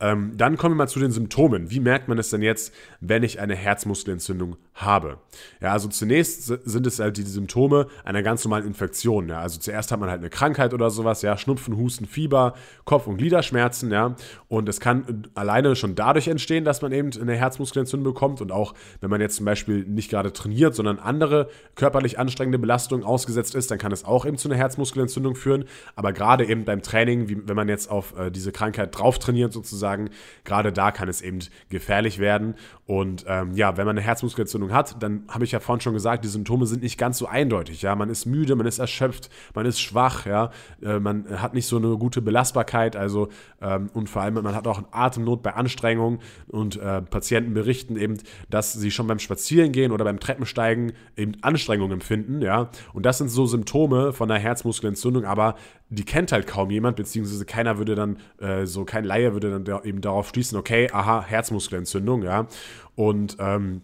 Ähm, 0.00 0.32
dann 0.36 0.56
kommen 0.56 0.74
wir 0.74 0.78
mal 0.78 0.88
zu 0.88 0.98
den 0.98 1.12
Symptomen. 1.12 1.70
Wie 1.70 1.78
merkt 1.78 2.08
man 2.08 2.18
es 2.18 2.28
denn 2.30 2.42
jetzt, 2.42 2.74
wenn 3.00 3.22
ich 3.22 3.40
eine 3.40 3.54
Herzmuskelentzündung 3.54 4.56
habe? 4.74 5.18
Ja, 5.60 5.72
also 5.72 5.88
zunächst 5.88 6.46
sind 6.46 6.86
es 6.86 6.98
halt 6.98 7.16
die 7.16 7.22
Symptome 7.22 7.86
einer 8.04 8.24
ganz 8.24 8.44
normalen 8.44 8.66
Infektion. 8.66 9.28
Ja, 9.28 9.40
also 9.40 9.60
zuerst 9.60 9.92
hat 9.92 10.00
man 10.00 10.10
halt 10.10 10.18
eine 10.18 10.30
Krankheit 10.30 10.74
oder 10.74 10.90
sowas, 10.90 11.22
ja, 11.22 11.36
Schnupfen, 11.36 11.76
Husten, 11.76 12.06
Fieber, 12.06 12.54
Kopf- 12.84 13.06
und 13.06 13.18
Gliederschmerzen, 13.18 13.92
ja. 13.92 14.16
Und 14.48 14.68
es 14.68 14.80
kann 14.80 15.28
alleine 15.34 15.76
schon 15.76 15.94
dadurch 15.94 16.26
entstehen, 16.26 16.64
dass 16.64 16.82
man 16.82 16.90
eben 16.90 17.10
eine 17.20 17.36
Herzmuskelentzündung 17.36 18.12
bekommt 18.12 18.40
und 18.40 18.50
auch, 18.50 18.74
wenn 19.00 19.10
man 19.10 19.20
jetzt 19.20 19.36
zum 19.36 19.46
Beispiel 19.46 19.84
nicht 19.84 20.10
gerade 20.10 20.32
trainiert, 20.32 20.74
sondern 20.74 20.98
andere 20.98 21.48
körperlich 21.76 22.18
anstrengende 22.18 22.58
Belastungen 22.58 23.04
ausgesetzt 23.04 23.54
ist, 23.54 23.70
dann 23.70 23.78
kann 23.78 23.92
es 23.92 24.04
auch 24.04 24.26
eben 24.26 24.38
zu 24.38 24.48
einer 24.48 24.56
Herzmuskelentzündung 24.56 25.36
führen. 25.36 25.66
Aber 25.94 26.12
gerade 26.12 26.44
eben 26.44 26.64
beim 26.64 26.82
Training, 26.82 27.28
wie, 27.28 27.46
wenn 27.46 27.56
man 27.56 27.68
jetzt 27.68 27.90
auf 27.90 28.18
äh, 28.18 28.30
diese 28.30 28.50
Krankheit 28.50 28.98
drauf 28.98 29.20
trainiert 29.20 29.43
sozusagen, 29.52 30.04
sagen, 30.04 30.10
gerade 30.44 30.72
da 30.72 30.90
kann 30.90 31.08
es 31.08 31.22
eben 31.22 31.40
gefährlich 31.68 32.18
werden. 32.18 32.54
Und 32.86 33.24
ähm, 33.28 33.52
ja, 33.54 33.76
wenn 33.76 33.86
man 33.86 33.96
eine 33.96 34.04
Herzmuskelentzündung 34.04 34.72
hat, 34.72 35.02
dann 35.02 35.24
habe 35.28 35.44
ich 35.44 35.52
ja 35.52 35.60
vorhin 35.60 35.80
schon 35.80 35.94
gesagt, 35.94 36.24
die 36.24 36.28
Symptome 36.28 36.66
sind 36.66 36.82
nicht 36.82 36.98
ganz 36.98 37.18
so 37.18 37.26
eindeutig. 37.26 37.82
Ja, 37.82 37.94
man 37.94 38.10
ist 38.10 38.26
müde, 38.26 38.56
man 38.56 38.66
ist 38.66 38.78
erschöpft, 38.78 39.30
man 39.54 39.64
ist 39.64 39.80
schwach, 39.80 40.26
ja, 40.26 40.50
äh, 40.82 40.98
man 40.98 41.40
hat 41.40 41.54
nicht 41.54 41.66
so 41.66 41.76
eine 41.76 41.96
gute 41.96 42.20
Belastbarkeit, 42.20 42.96
also 42.96 43.28
ähm, 43.62 43.88
und 43.94 44.10
vor 44.10 44.22
allem 44.22 44.34
man 44.34 44.54
hat 44.54 44.66
auch 44.66 44.82
Atemnot 44.90 45.42
bei 45.42 45.54
Anstrengung 45.54 46.18
und 46.48 46.76
äh, 46.76 47.00
Patienten 47.00 47.54
berichten 47.54 47.96
eben, 47.96 48.18
dass 48.50 48.74
sie 48.74 48.90
schon 48.90 49.06
beim 49.06 49.18
Spazierengehen 49.18 49.92
oder 49.92 50.04
beim 50.04 50.20
Treppensteigen 50.20 50.92
eben 51.16 51.36
Anstrengung 51.40 51.90
empfinden, 51.90 52.42
ja. 52.42 52.70
Und 52.92 53.06
das 53.06 53.18
sind 53.18 53.30
so 53.30 53.46
Symptome 53.46 54.12
von 54.12 54.30
einer 54.30 54.40
Herzmuskelentzündung, 54.40 55.24
aber 55.24 55.56
die 55.90 56.04
kennt 56.04 56.32
halt 56.32 56.46
kaum 56.46 56.70
jemand, 56.70 56.96
beziehungsweise 56.96 57.44
keiner 57.44 57.78
würde 57.78 57.94
dann, 57.94 58.18
äh, 58.38 58.66
so 58.66 58.84
kein 58.84 59.04
Laie 59.04 59.23
Laie 59.24 59.32
würde 59.32 59.50
dann 59.50 59.64
da 59.64 59.82
eben 59.82 60.00
darauf 60.00 60.28
schließen, 60.28 60.58
okay, 60.58 60.90
aha, 60.92 61.24
Herzmuskelentzündung, 61.24 62.22
ja. 62.22 62.46
Und 62.94 63.36
ähm, 63.40 63.82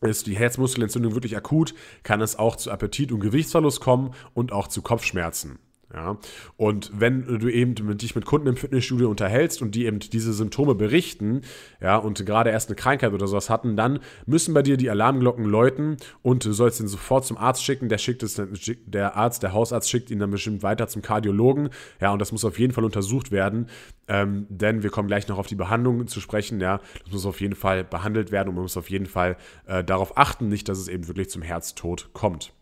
ist 0.00 0.26
die 0.26 0.36
Herzmuskelentzündung 0.36 1.14
wirklich 1.14 1.36
akut, 1.36 1.74
kann 2.02 2.20
es 2.20 2.38
auch 2.38 2.56
zu 2.56 2.70
Appetit- 2.70 3.12
und 3.12 3.20
Gewichtsverlust 3.20 3.80
kommen 3.80 4.14
und 4.34 4.52
auch 4.52 4.68
zu 4.68 4.82
Kopfschmerzen. 4.82 5.58
Ja, 5.92 6.18
und 6.56 6.92
wenn 6.94 7.26
du 7.40 7.48
eben 7.48 7.74
dich 7.98 8.14
mit 8.14 8.24
Kunden 8.24 8.46
im 8.46 8.56
Fitnessstudio 8.56 9.10
unterhältst 9.10 9.60
und 9.60 9.74
die 9.74 9.86
eben 9.86 9.98
diese 9.98 10.32
Symptome 10.32 10.76
berichten, 10.76 11.40
ja, 11.80 11.96
und 11.96 12.24
gerade 12.24 12.50
erst 12.50 12.68
eine 12.68 12.76
Krankheit 12.76 13.12
oder 13.12 13.26
sowas 13.26 13.50
hatten, 13.50 13.76
dann 13.76 13.98
müssen 14.24 14.54
bei 14.54 14.62
dir 14.62 14.76
die 14.76 14.88
Alarmglocken 14.88 15.44
läuten 15.44 15.96
und 16.22 16.44
du 16.44 16.52
sollst 16.52 16.78
ihn 16.78 16.86
sofort 16.86 17.24
zum 17.24 17.36
Arzt 17.36 17.64
schicken. 17.64 17.88
Der 17.88 17.98
schickt 17.98 18.22
es, 18.22 18.40
der 18.86 19.16
Arzt, 19.16 19.42
der 19.42 19.52
Hausarzt 19.52 19.90
schickt 19.90 20.12
ihn 20.12 20.20
dann 20.20 20.30
bestimmt 20.30 20.62
weiter 20.62 20.86
zum 20.86 21.02
Kardiologen. 21.02 21.70
Ja, 22.00 22.12
und 22.12 22.20
das 22.20 22.30
muss 22.30 22.44
auf 22.44 22.60
jeden 22.60 22.72
Fall 22.72 22.84
untersucht 22.84 23.32
werden, 23.32 23.66
ähm, 24.06 24.46
denn 24.48 24.84
wir 24.84 24.90
kommen 24.90 25.08
gleich 25.08 25.26
noch 25.26 25.38
auf 25.38 25.48
die 25.48 25.56
Behandlung 25.56 26.06
zu 26.06 26.20
sprechen. 26.20 26.60
Ja, 26.60 26.80
das 27.02 27.12
muss 27.12 27.26
auf 27.26 27.40
jeden 27.40 27.56
Fall 27.56 27.82
behandelt 27.82 28.30
werden 28.30 28.50
und 28.50 28.54
man 28.54 28.62
muss 28.62 28.76
auf 28.76 28.90
jeden 28.90 29.06
Fall 29.06 29.36
äh, 29.66 29.82
darauf 29.82 30.16
achten, 30.16 30.48
nicht, 30.48 30.68
dass 30.68 30.78
es 30.78 30.86
eben 30.86 31.08
wirklich 31.08 31.30
zum 31.30 31.42
Herztod 31.42 32.10
kommt. 32.12 32.52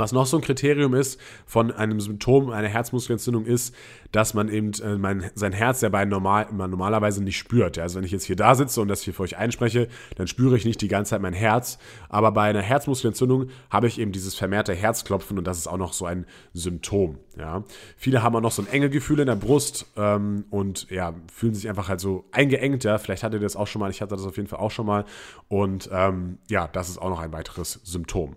Was 0.00 0.12
noch 0.12 0.26
so 0.26 0.38
ein 0.38 0.42
Kriterium 0.42 0.94
ist 0.94 1.20
von 1.44 1.70
einem 1.70 2.00
Symptom 2.00 2.50
einer 2.50 2.68
Herzmuskelentzündung 2.68 3.44
ist, 3.44 3.74
dass 4.12 4.34
man 4.34 4.48
eben 4.48 4.72
äh, 4.82 4.96
mein, 4.96 5.30
sein 5.34 5.52
Herz 5.52 5.82
ja 5.82 5.90
bei 5.90 6.04
normal, 6.04 6.48
man 6.52 6.70
normalerweise 6.70 7.22
nicht 7.22 7.36
spürt. 7.36 7.78
Also 7.78 7.98
wenn 7.98 8.04
ich 8.04 8.10
jetzt 8.10 8.24
hier 8.24 8.36
da 8.36 8.54
sitze 8.54 8.80
und 8.80 8.88
das 8.88 9.02
hier 9.02 9.14
für 9.14 9.22
euch 9.22 9.36
einspreche, 9.36 9.88
dann 10.16 10.26
spüre 10.26 10.56
ich 10.56 10.64
nicht 10.64 10.80
die 10.80 10.88
ganze 10.88 11.10
Zeit 11.10 11.20
mein 11.20 11.34
Herz. 11.34 11.78
Aber 12.08 12.32
bei 12.32 12.48
einer 12.48 12.62
Herzmuskelentzündung 12.62 13.50
habe 13.68 13.86
ich 13.88 14.00
eben 14.00 14.10
dieses 14.10 14.34
vermehrte 14.34 14.74
Herzklopfen 14.74 15.36
und 15.38 15.46
das 15.46 15.58
ist 15.58 15.66
auch 15.66 15.76
noch 15.76 15.92
so 15.92 16.06
ein 16.06 16.26
Symptom. 16.54 17.18
Ja. 17.38 17.64
Viele 17.96 18.22
haben 18.22 18.34
auch 18.34 18.40
noch 18.40 18.52
so 18.52 18.62
ein 18.62 18.68
enge 18.68 18.88
Gefühl 18.88 19.20
in 19.20 19.26
der 19.26 19.36
Brust 19.36 19.86
ähm, 19.96 20.44
und 20.48 20.90
ja, 20.90 21.14
fühlen 21.32 21.54
sich 21.54 21.68
einfach 21.68 21.90
halt 21.90 22.00
so 22.00 22.24
eingeengt. 22.32 22.84
Ja. 22.84 22.96
Vielleicht 22.96 23.22
hattet 23.22 23.40
ihr 23.40 23.44
das 23.44 23.54
auch 23.54 23.66
schon 23.66 23.80
mal, 23.80 23.90
ich 23.90 24.00
hatte 24.00 24.16
das 24.16 24.24
auf 24.24 24.38
jeden 24.38 24.48
Fall 24.48 24.60
auch 24.60 24.70
schon 24.70 24.86
mal. 24.86 25.04
Und 25.48 25.90
ähm, 25.92 26.38
ja, 26.48 26.68
das 26.68 26.88
ist 26.88 26.96
auch 26.96 27.10
noch 27.10 27.20
ein 27.20 27.32
weiteres 27.32 27.80
Symptom. 27.84 28.36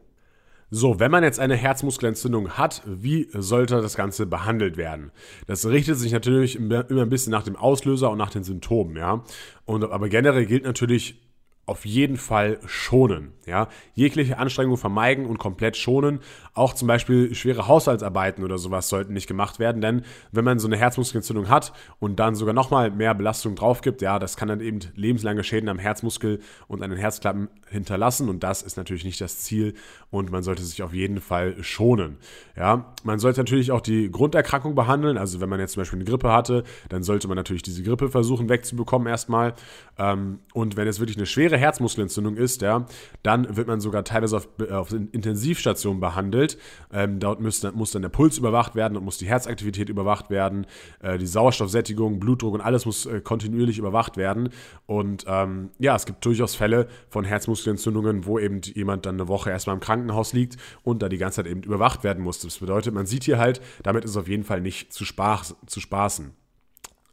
So, 0.76 1.00
wenn 1.00 1.12
man 1.12 1.24
jetzt 1.24 1.40
eine 1.40 1.56
Herzmuskelentzündung 1.56 2.58
hat, 2.58 2.82
wie 2.88 3.28
sollte 3.32 3.80
das 3.80 3.96
Ganze 3.96 4.26
behandelt 4.26 4.76
werden? 4.76 5.12
Das 5.46 5.68
richtet 5.68 6.00
sich 6.00 6.12
natürlich 6.12 6.56
immer 6.56 6.84
ein 6.90 7.10
bisschen 7.10 7.30
nach 7.30 7.44
dem 7.44 7.56
Auslöser 7.56 8.10
und 8.10 8.18
nach 8.18 8.32
den 8.32 8.44
Symptomen, 8.44 8.98
ja. 8.98 9.24
Und, 9.66 9.84
aber 9.84 10.10
generell 10.10 10.48
gilt 10.48 10.64
natürlich 10.64 11.23
auf 11.66 11.86
jeden 11.86 12.18
Fall 12.18 12.60
schonen. 12.66 13.32
Ja? 13.46 13.70
Jegliche 13.94 14.38
Anstrengung 14.38 14.78
vermeiden 14.78 15.26
und 15.26 15.38
komplett 15.38 15.78
schonen. 15.78 16.20
Auch 16.54 16.74
zum 16.74 16.88
Beispiel 16.88 17.34
schwere 17.34 17.68
Haushaltsarbeiten 17.68 18.44
oder 18.44 18.58
sowas 18.58 18.90
sollten 18.90 19.14
nicht 19.14 19.28
gemacht 19.28 19.60
werden, 19.60 19.82
denn 19.82 20.04
wenn 20.32 20.44
man 20.44 20.60
so 20.60 20.68
eine 20.68 20.78
Herzmuskelentzündung 20.78 21.50
hat 21.50 21.74
und 22.00 22.20
dann 22.20 22.36
sogar 22.36 22.54
nochmal 22.54 22.92
mehr 22.92 23.16
Belastung 23.16 23.56
drauf 23.56 23.82
gibt, 23.82 24.02
ja, 24.02 24.20
das 24.20 24.36
kann 24.36 24.50
dann 24.50 24.60
eben 24.60 24.80
lebenslange 24.96 25.44
Schäden 25.44 25.70
am 25.70 25.80
Herzmuskel 25.80 26.42
und 26.68 26.84
an 26.84 26.90
den 26.90 27.00
Herzklappen 27.00 27.50
hinterlassen 27.70 28.30
und 28.30 28.44
das 28.44 28.62
ist 28.62 28.78
natürlich 28.78 29.06
nicht 29.06 29.22
das 29.22 29.40
Ziel 29.40 29.74
und 30.12 30.32
man 30.32 30.44
sollte 30.44 30.64
sich 30.64 30.84
auf 30.84 30.94
jeden 30.94 31.22
Fall 31.22 31.64
schonen. 31.64 32.18
Ja? 32.58 32.94
Man 33.04 33.20
sollte 33.20 33.40
natürlich 33.40 33.72
auch 33.72 33.82
die 33.82 34.12
Grunderkrankung 34.12 34.76
behandeln, 34.76 35.18
also 35.18 35.40
wenn 35.40 35.50
man 35.50 35.60
jetzt 35.60 35.74
zum 35.74 35.82
Beispiel 35.82 36.00
eine 36.00 36.06
Grippe 36.06 36.32
hatte, 36.32 36.64
dann 36.90 37.04
sollte 37.04 37.28
man 37.28 37.38
natürlich 37.38 37.64
diese 37.64 37.84
Grippe 37.84 38.10
versuchen 38.10 38.50
wegzubekommen 38.50 39.08
erstmal 39.08 39.54
ähm, 39.98 40.40
und 40.54 40.76
wenn 40.76 40.88
es 40.88 41.00
wirklich 41.00 41.18
eine 41.18 41.26
schwere 41.26 41.53
schwere 41.54 41.58
Herzmuskelentzündung 41.58 42.36
ist, 42.36 42.62
ja, 42.62 42.86
dann 43.22 43.56
wird 43.56 43.68
man 43.68 43.80
sogar 43.80 44.04
teilweise 44.04 44.38
auf, 44.38 44.48
auf 44.72 44.92
Intensivstationen 44.92 46.00
behandelt. 46.00 46.58
Ähm, 46.92 47.20
dort 47.20 47.42
muss, 47.42 47.64
muss, 47.74 47.92
dann 47.92 48.02
der 48.02 48.10
Puls 48.10 48.38
überwacht 48.38 48.76
werden 48.76 48.98
und 48.98 49.06
muss 49.06 49.18
die 49.18 49.28
Herzaktivität 49.28 49.90
überwacht 49.90 50.30
werden, 50.30 50.66
äh, 51.02 51.18
die 51.18 51.28
Sauerstoffsättigung, 51.28 52.20
Blutdruck 52.20 52.54
und 52.54 52.62
alles 52.62 52.86
muss 52.86 53.06
äh, 53.06 53.22
kontinuierlich 53.22 53.78
überwacht 53.78 54.18
werden. 54.18 54.50
Und 54.86 55.26
ähm, 55.28 55.70
ja, 55.80 55.96
es 55.96 56.06
gibt 56.06 56.26
durchaus 56.26 56.56
Fälle 56.56 56.88
von 57.10 57.24
Herzmuskelentzündungen, 57.24 58.26
wo 58.26 58.40
eben 58.40 58.62
jemand 58.62 59.06
dann 59.06 59.16
eine 59.16 59.28
Woche 59.28 59.52
erstmal 59.52 59.76
im 59.76 59.80
Krankenhaus 59.80 60.34
liegt 60.34 60.58
und 60.84 61.02
da 61.02 61.10
die 61.10 61.18
ganze 61.18 61.38
Zeit 61.38 61.48
eben 61.48 61.62
überwacht 61.62 62.04
werden 62.04 62.24
muss. 62.24 62.40
Das 62.40 62.58
bedeutet, 62.58 62.94
man 62.94 63.06
sieht 63.06 63.24
hier 63.24 63.38
halt, 63.38 63.62
damit 63.84 64.06
ist 64.06 64.18
auf 64.18 64.28
jeden 64.28 64.44
Fall 64.44 64.62
nicht 64.62 64.92
zu, 64.92 65.06
spaß, 65.06 65.56
zu 65.68 65.80
spaßen 65.80 66.34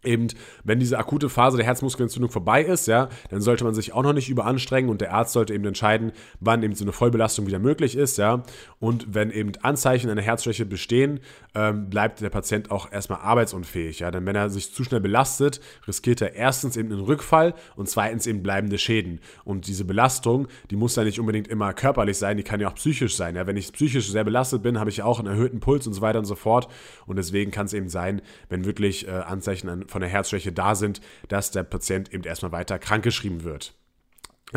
eben, 0.03 0.29
wenn 0.65 0.81
diese 0.81 0.99
akute 0.99 1.29
Phase 1.29 1.57
der 1.59 1.67
Herzmuskelentzündung 1.67 2.31
vorbei 2.31 2.63
ist, 2.63 2.87
ja, 2.87 3.09
dann 3.31 3.41
sollte 3.41 3.65
man 3.65 3.75
sich 3.75 3.93
auch 3.93 4.03
noch 4.03 4.13
nicht 4.13 4.31
überanstrengen 4.31 4.91
und 4.91 5.01
der 5.01 5.13
Arzt 5.13 5.33
sollte 5.33 5.55
eben 5.55 5.65
entscheiden, 5.65 6.13
wann 6.41 6.63
eben 6.63 6.75
so 6.75 6.85
eine 6.85 6.93
Vollbelastung 6.93 7.47
wieder 7.47 7.59
möglich 7.59 7.97
ist, 7.97 8.17
ja. 8.19 8.43
Und 8.79 9.15
wenn 9.15 9.31
eben 9.31 9.53
Anzeichen 9.63 10.09
einer 10.11 10.23
Herzschwäche 10.23 10.65
bestehen, 10.65 11.21
ähm, 11.55 11.91
bleibt 11.91 12.21
der 12.21 12.31
Patient 12.31 12.71
auch 12.71 12.91
erstmal 12.91 13.21
arbeitsunfähig, 13.21 14.01
ja. 14.01 14.11
Denn 14.11 14.25
wenn 14.25 14.37
er 14.37 14.49
sich 14.49 14.73
zu 14.73 14.85
schnell 14.85 15.01
belastet, 15.01 15.61
riskiert 15.87 16.23
er 16.23 16.35
erstens 16.35 16.77
eben 16.77 16.91
einen 16.93 17.03
Rückfall 17.03 17.55
und 17.77 17.89
zweitens 17.89 18.27
eben 18.27 18.43
bleibende 18.43 18.79
Schäden. 18.79 19.21
Und 19.45 19.67
diese 19.67 19.85
Belastung, 19.85 20.49
die 20.71 20.77
muss 20.77 20.97
ja 20.97 21.05
nicht 21.05 21.21
unbedingt 21.21 21.49
immer 21.49 21.75
körperlich 21.75 22.17
sein, 22.17 22.39
die 22.39 22.43
kann 22.43 22.61
ja 22.61 22.69
auch 22.69 22.75
psychisch 22.75 23.17
sein, 23.17 23.37
ja. 23.37 23.47
Wenn 23.47 23.57
ich 23.59 23.73
psychisch 23.73 24.11
sehr 24.11 24.25
belastet 24.25 24.63
bin, 24.63 24.79
habe 24.79 24.89
ich 24.89 25.03
auch 25.03 25.19
einen 25.19 25.29
erhöhten 25.29 25.61
Puls 25.61 25.87
und 25.87 25.93
so 25.93 26.01
weiter 26.01 26.19
und 26.19 26.25
so 26.25 26.37
fort. 26.37 26.69
Und 27.07 27.17
deswegen 27.17 27.51
kann 27.51 27.67
es 27.67 27.75
eben 27.75 27.91
sein, 27.91 28.23
wenn 28.49 28.65
wirklich 28.65 29.07
äh, 29.07 29.11
Anzeichen 29.11 29.69
an 29.69 29.90
von 29.91 30.01
der 30.01 30.11
Herzschwäche 30.11 30.53
da 30.53 30.75
sind, 30.75 31.01
dass 31.29 31.51
der 31.51 31.63
Patient 31.63 32.13
eben 32.13 32.25
erstmal 32.25 32.53
weiter 32.53 32.79
krankgeschrieben 32.79 33.45
wird. 33.45 33.75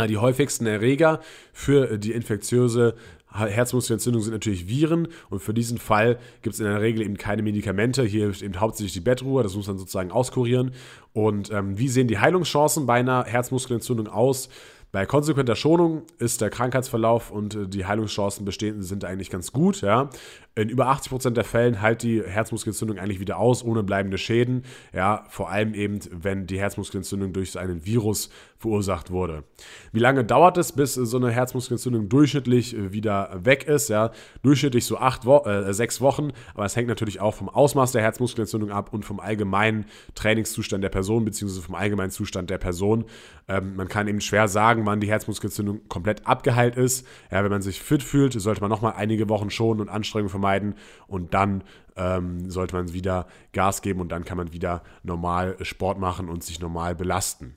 Die 0.09 0.17
häufigsten 0.17 0.65
Erreger 0.65 1.19
für 1.51 1.99
die 1.99 2.13
infektiöse 2.13 2.95
Herzmuskelentzündung 3.31 4.21
sind 4.21 4.33
natürlich 4.33 4.67
Viren 4.67 5.07
und 5.29 5.41
für 5.41 5.53
diesen 5.53 5.77
Fall 5.77 6.19
gibt 6.41 6.53
es 6.53 6.59
in 6.59 6.67
der 6.67 6.81
Regel 6.81 7.01
eben 7.01 7.17
keine 7.17 7.41
Medikamente. 7.41 8.03
Hier 8.03 8.29
ist 8.29 8.41
eben 8.41 8.59
hauptsächlich 8.59 8.93
die 8.93 8.99
Bettruhe, 8.99 9.43
das 9.43 9.55
muss 9.55 9.67
man 9.67 9.77
sozusagen 9.77 10.11
auskurieren. 10.11 10.71
Und 11.13 11.51
ähm, 11.51 11.77
wie 11.77 11.89
sehen 11.89 12.07
die 12.07 12.19
Heilungschancen 12.19 12.85
bei 12.85 12.95
einer 12.95 13.25
Herzmuskelentzündung 13.25 14.07
aus? 14.07 14.49
Bei 14.91 15.07
konsequenter 15.07 15.55
Schonung 15.55 16.03
ist 16.19 16.41
der 16.41 16.51
Krankheitsverlauf 16.51 17.31
und 17.31 17.55
äh, 17.55 17.67
die 17.67 17.85
Heilungschancen 17.85 18.45
bestehen 18.45 18.83
sind 18.83 19.03
eigentlich 19.05 19.31
ganz 19.31 19.51
gut. 19.51 19.81
Ja. 19.81 20.09
In 20.55 20.69
über 20.69 20.91
80% 20.91 21.31
der 21.31 21.43
Fällen 21.43 21.81
heilt 21.81 22.03
die 22.03 22.21
Herzmuskelentzündung 22.21 22.99
eigentlich 22.99 23.19
wieder 23.19 23.37
aus, 23.37 23.63
ohne 23.63 23.81
bleibende 23.81 24.19
Schäden. 24.19 24.63
Ja, 24.93 25.25
vor 25.29 25.49
allem 25.49 25.73
eben, 25.73 25.99
wenn 26.11 26.45
die 26.45 26.59
Herzmuskelentzündung 26.59 27.33
durch 27.33 27.51
so 27.51 27.59
einen 27.59 27.85
Virus 27.85 28.29
verursacht 28.59 29.09
wurde. 29.09 29.43
Wie 29.91 29.99
lange 29.99 30.23
dauert 30.23 30.57
es, 30.57 30.71
bis 30.71 30.93
so 30.93 31.17
eine 31.17 31.31
Herzmuskelentzündung 31.31 32.07
durchschnittlich 32.07 32.75
wieder 32.91 33.31
weg 33.43 33.67
ist? 33.67 33.89
Ja, 33.89 34.11
durchschnittlich 34.43 34.85
so 34.85 34.97
acht 34.97 35.25
Wo 35.25 35.39
äh, 35.39 35.73
sechs 35.73 36.01
Wochen, 36.01 36.31
aber 36.53 36.65
es 36.65 36.75
hängt 36.75 36.87
natürlich 36.87 37.19
auch 37.19 37.33
vom 37.33 37.49
Ausmaß 37.49 37.91
der 37.91 38.03
Herzmuskelentzündung 38.03 38.71
ab 38.71 38.93
und 38.93 39.05
vom 39.05 39.19
allgemeinen 39.19 39.85
Trainingszustand 40.13 40.83
der 40.83 40.89
Person 40.89 41.25
bzw. 41.25 41.61
vom 41.61 41.75
allgemeinen 41.75 42.11
Zustand 42.11 42.51
der 42.51 42.59
Person. 42.59 43.05
Ähm, 43.47 43.75
man 43.75 43.87
kann 43.87 44.07
eben 44.07 44.21
schwer 44.21 44.47
sagen, 44.47 44.85
wann 44.85 45.01
die 45.01 45.09
Herzmuskelentzündung 45.09 45.81
komplett 45.89 46.25
abgeheilt 46.25 46.77
ist. 46.77 47.05
Ja, 47.31 47.43
wenn 47.43 47.51
man 47.51 47.61
sich 47.61 47.81
fit 47.81 48.03
fühlt, 48.03 48.39
sollte 48.39 48.61
man 48.61 48.69
nochmal 48.69 48.93
einige 48.95 49.27
Wochen 49.29 49.49
schonen 49.49 49.81
und 49.81 49.89
Anstrengungen 49.89 50.29
vermeiden 50.43 50.75
und 51.07 51.33
dann 51.33 51.63
ähm, 51.95 52.49
sollte 52.49 52.75
man 52.75 52.93
wieder 52.93 53.27
Gas 53.53 53.81
geben 53.81 54.01
und 54.01 54.11
dann 54.11 54.25
kann 54.25 54.37
man 54.37 54.51
wieder 54.51 54.83
normal 55.03 55.55
Sport 55.61 55.99
machen 55.99 56.29
und 56.29 56.43
sich 56.43 56.59
normal 56.59 56.95
belasten. 56.95 57.55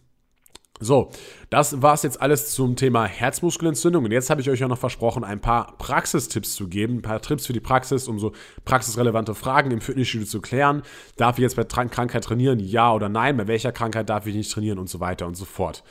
So, 0.79 1.11
das 1.49 1.81
war 1.81 1.94
es 1.94 2.03
jetzt 2.03 2.20
alles 2.20 2.51
zum 2.51 2.77
Thema 2.77 3.07
Herzmuskelentzündung. 3.07 4.05
Und 4.05 4.12
jetzt 4.12 4.29
habe 4.29 4.42
ich 4.42 4.51
euch 4.51 4.61
ja 4.61 4.68
noch 4.68 4.77
versprochen, 4.77 5.25
ein 5.25 5.40
paar 5.40 5.75
Praxistipps 5.79 6.55
zu 6.55 6.68
geben, 6.68 6.96
ein 6.96 7.03
paar 7.03 7.22
Tipps 7.22 7.46
für 7.46 7.55
die 7.55 7.61
Praxis, 7.61 8.09
um 8.09 8.18
so 8.18 8.33
praxisrelevante 8.66 9.35
Fragen 9.35 9.70
im 9.70 9.81
Fitnessstudio 9.81 10.27
zu 10.27 10.42
klären. 10.42 10.83
Darf 11.16 11.38
ich 11.38 11.42
jetzt 11.42 11.57
bei 11.57 11.64
Krankheit 11.64 12.25
trainieren? 12.25 12.61
Ja 12.61 12.92
oder 12.92 13.09
nein? 13.09 13.38
Bei 13.38 13.46
welcher 13.46 13.72
Krankheit 13.72 14.11
darf 14.11 14.27
ich 14.27 14.35
nicht 14.35 14.53
trainieren? 14.53 14.79
Und 14.79 14.90
so 14.90 15.01
weiter 15.01 15.27
und 15.27 15.35
so 15.35 15.46
fort. 15.46 15.83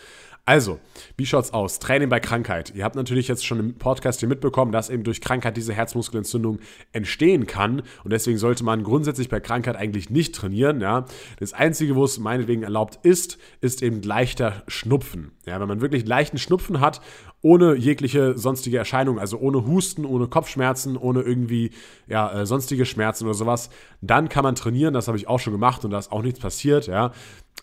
Also, 0.48 0.80
wie 1.18 1.26
schaut's 1.26 1.54
aus? 1.54 1.80
Training 1.80 2.08
bei 2.08 2.20
Krankheit. 2.20 2.72
Ihr 2.76 2.84
habt 2.84 2.96
natürlich 2.96 3.28
jetzt 3.28 3.44
schon 3.44 3.60
im 3.60 3.78
Podcast 3.80 4.20
hier 4.20 4.30
mitbekommen, 4.30 4.72
dass 4.72 4.92
eben 4.92 5.04
durch 5.04 5.20
Krankheit 5.20 5.58
diese 5.58 5.74
Herzmuskelentzündung 5.74 6.60
entstehen 6.92 7.48
kann 7.48 7.82
und 8.04 8.14
deswegen 8.14 8.38
sollte 8.38 8.64
man 8.64 8.84
grundsätzlich 8.84 9.28
bei 9.28 9.40
Krankheit 9.40 9.76
eigentlich 9.76 10.12
nicht 10.12 10.36
trainieren. 10.36 10.82
Ja. 10.82 11.06
Das 11.40 11.54
Einzige, 11.54 11.96
wo 11.96 12.04
es 12.04 12.20
meinetwegen 12.20 12.62
erlaubt 12.62 13.00
ist, 13.02 13.40
ist 13.60 13.82
eben 13.82 14.04
leichter 14.04 14.62
Schnupfen. 14.68 15.32
Ja, 15.48 15.60
wenn 15.60 15.68
man 15.68 15.82
wirklich 15.82 16.06
leichten 16.06 16.38
Schnupfen 16.38 16.80
hat, 16.80 17.02
ohne 17.46 17.76
jegliche 17.76 18.36
sonstige 18.40 18.80
Erscheinung, 18.80 19.20
also 19.20 19.38
ohne 19.38 19.68
Husten, 19.68 20.04
ohne 20.04 20.26
Kopfschmerzen, 20.26 20.98
ohne 20.98 21.22
irgendwie 21.22 21.70
ja, 22.08 22.42
äh, 22.42 22.46
sonstige 22.48 22.88
Schmerzen 22.88 23.26
oder 23.26 23.36
sowas, 23.36 23.70
dann 24.02 24.30
kann 24.30 24.42
man 24.42 24.56
trainieren. 24.56 24.96
Das 24.96 25.08
habe 25.08 25.20
ich 25.20 25.28
auch 25.28 25.40
schon 25.40 25.54
gemacht 25.54 25.86
und 25.86 25.92
da 25.92 26.00
ist 26.00 26.12
auch 26.12 26.24
nichts 26.24 26.40
passiert. 26.40 26.88
Ja. 26.88 27.12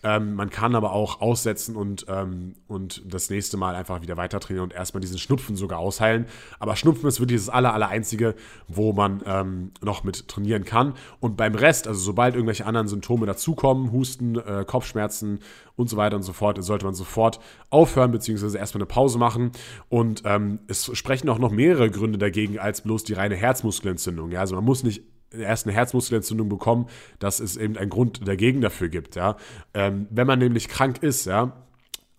Ähm, 0.01 0.35
man 0.35 0.49
kann 0.49 0.75
aber 0.75 0.93
auch 0.93 1.19
aussetzen 1.19 1.75
und, 1.75 2.05
ähm, 2.07 2.55
und 2.67 3.01
das 3.05 3.29
nächste 3.29 3.57
Mal 3.57 3.75
einfach 3.75 4.01
wieder 4.01 4.15
weiter 4.15 4.39
trainieren 4.39 4.65
und 4.65 4.73
erstmal 4.73 5.01
diesen 5.01 5.17
Schnupfen 5.17 5.57
sogar 5.57 5.79
ausheilen. 5.79 6.27
Aber 6.59 6.77
Schnupfen 6.77 7.07
ist 7.09 7.19
wirklich 7.19 7.39
das 7.39 7.49
aller, 7.49 7.73
aller 7.73 7.89
einzige, 7.89 8.35
wo 8.69 8.93
man 8.93 9.21
ähm, 9.25 9.71
noch 9.81 10.05
mit 10.05 10.29
trainieren 10.29 10.63
kann. 10.63 10.93
Und 11.19 11.35
beim 11.35 11.55
Rest, 11.55 11.89
also 11.89 11.99
sobald 11.99 12.35
irgendwelche 12.35 12.65
anderen 12.65 12.87
Symptome 12.87 13.25
dazukommen, 13.25 13.91
Husten, 13.91 14.35
äh, 14.35 14.63
Kopfschmerzen 14.65 15.39
und 15.75 15.89
so 15.89 15.97
weiter 15.97 16.15
und 16.15 16.23
so 16.23 16.33
fort, 16.33 16.63
sollte 16.63 16.85
man 16.85 16.93
sofort 16.93 17.39
aufhören, 17.69 18.11
beziehungsweise 18.11 18.57
erstmal 18.57 18.81
eine 18.81 18.87
Pause 18.87 19.17
machen. 19.17 19.51
Und 19.89 20.23
ähm, 20.25 20.59
es 20.67 20.95
sprechen 20.95 21.29
auch 21.29 21.39
noch 21.39 21.51
mehrere 21.51 21.89
Gründe 21.89 22.17
dagegen 22.17 22.59
als 22.59 22.81
bloß 22.81 23.03
die 23.03 23.13
reine 23.13 23.35
Herzmuskelentzündung. 23.35 24.31
Ja, 24.31 24.41
also 24.41 24.55
man 24.55 24.63
muss 24.63 24.83
nicht 24.83 25.03
erst 25.31 25.65
eine 25.65 25.75
Herzmuskelentzündung 25.75 26.49
bekommen, 26.49 26.87
dass 27.19 27.39
es 27.39 27.57
eben 27.57 27.77
einen 27.77 27.89
Grund 27.89 28.27
dagegen 28.27 28.61
dafür 28.61 28.89
gibt. 28.89 29.15
Ja? 29.15 29.37
Ähm, 29.73 30.07
wenn 30.11 30.27
man 30.27 30.39
nämlich 30.39 30.67
krank 30.67 31.01
ist, 31.01 31.25
ja, 31.25 31.63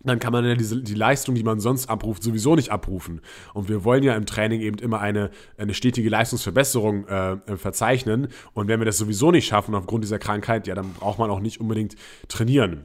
dann 0.05 0.19
kann 0.19 0.33
man 0.33 0.45
ja 0.45 0.55
diese, 0.55 0.83
die 0.83 0.95
Leistung, 0.95 1.35
die 1.35 1.43
man 1.43 1.61
sonst 1.61 1.89
abruft, 1.89 2.23
sowieso 2.23 2.55
nicht 2.57 2.71
abrufen. 2.71 3.21
Und 3.55 3.69
wir 3.69 3.85
wollen 3.85 4.03
ja 4.03 4.15
im 4.15 4.27
Training 4.27 4.61
eben 4.61 4.79
immer 4.79 5.01
eine, 5.01 5.31
eine 5.57 5.75
stetige 5.75 6.11
Leistungsverbesserung 6.11 7.09
äh, 7.09 7.33
äh, 7.33 7.57
verzeichnen. 7.57 8.29
Und 8.53 8.69
wenn 8.69 8.81
wir 8.81 8.85
das 8.85 8.99
sowieso 8.99 9.31
nicht 9.31 9.47
schaffen 9.47 9.75
aufgrund 9.75 10.05
dieser 10.05 10.19
Krankheit, 10.19 10.67
ja, 10.67 10.75
dann 10.75 10.93
braucht 10.93 11.19
man 11.19 11.31
auch 11.31 11.41
nicht 11.41 11.61
unbedingt 11.61 11.97
trainieren. 12.29 12.85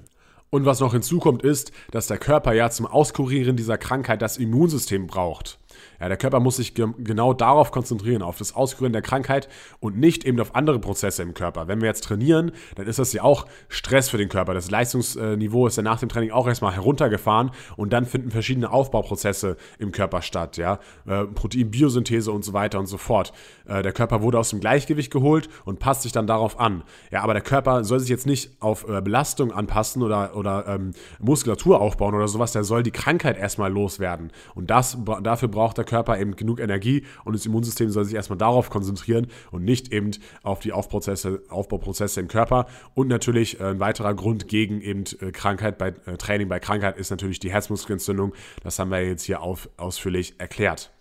Und 0.49 0.65
was 0.65 0.79
noch 0.79 0.93
hinzukommt, 0.93 1.43
ist, 1.43 1.71
dass 1.91 2.07
der 2.07 2.17
Körper 2.17 2.53
ja 2.53 2.69
zum 2.69 2.87
Auskurieren 2.87 3.55
dieser 3.55 3.77
Krankheit 3.77 4.21
das 4.21 4.37
Immunsystem 4.37 5.07
braucht. 5.07 5.59
Ja, 5.99 6.07
der 6.07 6.17
Körper 6.17 6.39
muss 6.39 6.57
sich 6.57 6.73
ge 6.73 6.87
genau 6.97 7.33
darauf 7.33 7.71
konzentrieren, 7.71 8.21
auf 8.21 8.37
das 8.37 8.55
Auskurieren 8.55 8.93
der 8.93 9.01
Krankheit 9.01 9.49
und 9.79 9.97
nicht 9.97 10.25
eben 10.25 10.39
auf 10.39 10.55
andere 10.55 10.79
Prozesse 10.79 11.23
im 11.23 11.33
Körper. 11.33 11.67
Wenn 11.67 11.81
wir 11.81 11.87
jetzt 11.87 12.03
trainieren, 12.03 12.51
dann 12.75 12.87
ist 12.87 12.99
das 12.99 13.13
ja 13.13 13.23
auch 13.23 13.45
Stress 13.67 14.09
für 14.09 14.17
den 14.17 14.29
Körper. 14.29 14.53
Das 14.53 14.71
Leistungsniveau 14.71 15.67
ist 15.67 15.77
ja 15.77 15.83
nach 15.83 15.99
dem 15.99 16.09
Training 16.09 16.31
auch 16.31 16.47
erstmal 16.47 16.73
heruntergefahren 16.73 17.51
und 17.75 17.93
dann 17.93 18.05
finden 18.05 18.31
verschiedene 18.31 18.71
Aufbauprozesse 18.71 19.57
im 19.77 19.91
Körper 19.91 20.21
statt, 20.21 20.57
ja, 20.57 20.79
äh, 21.05 21.25
Proteinbiosynthese 21.25 22.31
und 22.31 22.43
so 22.43 22.53
weiter 22.53 22.79
und 22.79 22.87
so 22.87 22.97
fort. 22.97 23.33
Äh, 23.67 23.81
der 23.83 23.91
Körper 23.91 24.21
wurde 24.21 24.39
aus 24.39 24.49
dem 24.49 24.59
Gleichgewicht 24.59 25.11
geholt 25.11 25.49
und 25.65 25.79
passt 25.79 26.03
sich 26.03 26.11
dann 26.11 26.27
darauf 26.27 26.59
an. 26.59 26.83
Ja, 27.11 27.21
aber 27.21 27.33
der 27.33 27.43
Körper 27.43 27.83
soll 27.83 27.99
sich 27.99 28.09
jetzt 28.09 28.25
nicht 28.25 28.51
auf 28.59 28.87
äh, 28.87 29.01
Belastung 29.01 29.51
anpassen 29.51 30.03
oder, 30.03 30.35
oder 30.35 30.67
ähm, 30.67 30.91
Muskulatur 31.19 31.79
aufbauen 31.79 32.15
oder 32.15 32.27
sowas. 32.27 32.51
Der 32.51 32.63
soll 32.63 32.83
die 32.83 32.91
Krankheit 32.91 33.37
erstmal 33.37 33.71
loswerden. 33.71 34.31
Und 34.55 34.69
das, 34.69 34.97
dafür 35.23 35.47
braucht 35.47 35.68
der 35.73 35.85
Körper 35.85 36.19
eben 36.19 36.35
genug 36.35 36.59
Energie 36.59 37.05
und 37.25 37.33
das 37.33 37.45
Immunsystem 37.45 37.89
soll 37.89 38.05
sich 38.05 38.15
erstmal 38.15 38.37
darauf 38.37 38.69
konzentrieren 38.69 39.27
und 39.51 39.63
nicht 39.63 39.91
eben 39.93 40.11
auf 40.43 40.59
die 40.59 40.71
Aufprozesse, 40.71 41.43
Aufbauprozesse 41.49 42.19
im 42.19 42.27
Körper. 42.27 42.67
Und 42.93 43.07
natürlich 43.07 43.59
äh, 43.59 43.65
ein 43.65 43.79
weiterer 43.79 44.13
Grund 44.13 44.47
gegen 44.47 44.81
eben 44.81 45.03
äh, 45.21 45.31
Krankheit 45.31 45.77
bei 45.77 45.89
äh, 46.05 46.17
Training 46.17 46.49
bei 46.49 46.59
Krankheit 46.59 46.97
ist 46.97 47.09
natürlich 47.09 47.39
die 47.39 47.51
Herzmuskelentzündung. 47.51 48.33
Das 48.63 48.79
haben 48.79 48.91
wir 48.91 49.05
jetzt 49.05 49.23
hier 49.23 49.41
auf, 49.41 49.69
ausführlich 49.77 50.35
erklärt. 50.37 50.91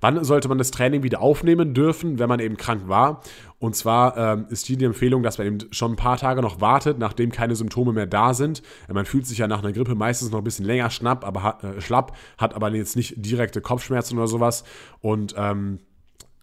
Wann 0.00 0.22
sollte 0.24 0.48
man 0.48 0.58
das 0.58 0.70
Training 0.70 1.02
wieder 1.02 1.20
aufnehmen 1.20 1.74
dürfen, 1.74 2.18
wenn 2.18 2.28
man 2.28 2.40
eben 2.40 2.56
krank 2.56 2.88
war? 2.88 3.22
Und 3.58 3.74
zwar 3.74 4.16
ähm, 4.16 4.46
ist 4.50 4.66
hier 4.66 4.76
die 4.76 4.84
Empfehlung, 4.84 5.22
dass 5.22 5.38
man 5.38 5.46
eben 5.46 5.58
schon 5.70 5.92
ein 5.92 5.96
paar 5.96 6.18
Tage 6.18 6.42
noch 6.42 6.60
wartet, 6.60 6.98
nachdem 6.98 7.32
keine 7.32 7.56
Symptome 7.56 7.92
mehr 7.92 8.06
da 8.06 8.34
sind. 8.34 8.62
Man 8.92 9.06
fühlt 9.06 9.26
sich 9.26 9.38
ja 9.38 9.48
nach 9.48 9.62
einer 9.62 9.72
Grippe 9.72 9.94
meistens 9.94 10.30
noch 10.30 10.38
ein 10.38 10.44
bisschen 10.44 10.66
länger 10.66 10.90
schnapp, 10.90 11.24
aber 11.24 11.58
äh, 11.62 11.80
schlapp, 11.80 12.16
hat 12.36 12.54
aber 12.54 12.70
jetzt 12.74 12.96
nicht 12.96 13.14
direkte 13.16 13.60
Kopfschmerzen 13.60 14.18
oder 14.18 14.26
sowas. 14.26 14.64
Und 15.00 15.34
ähm, 15.38 15.78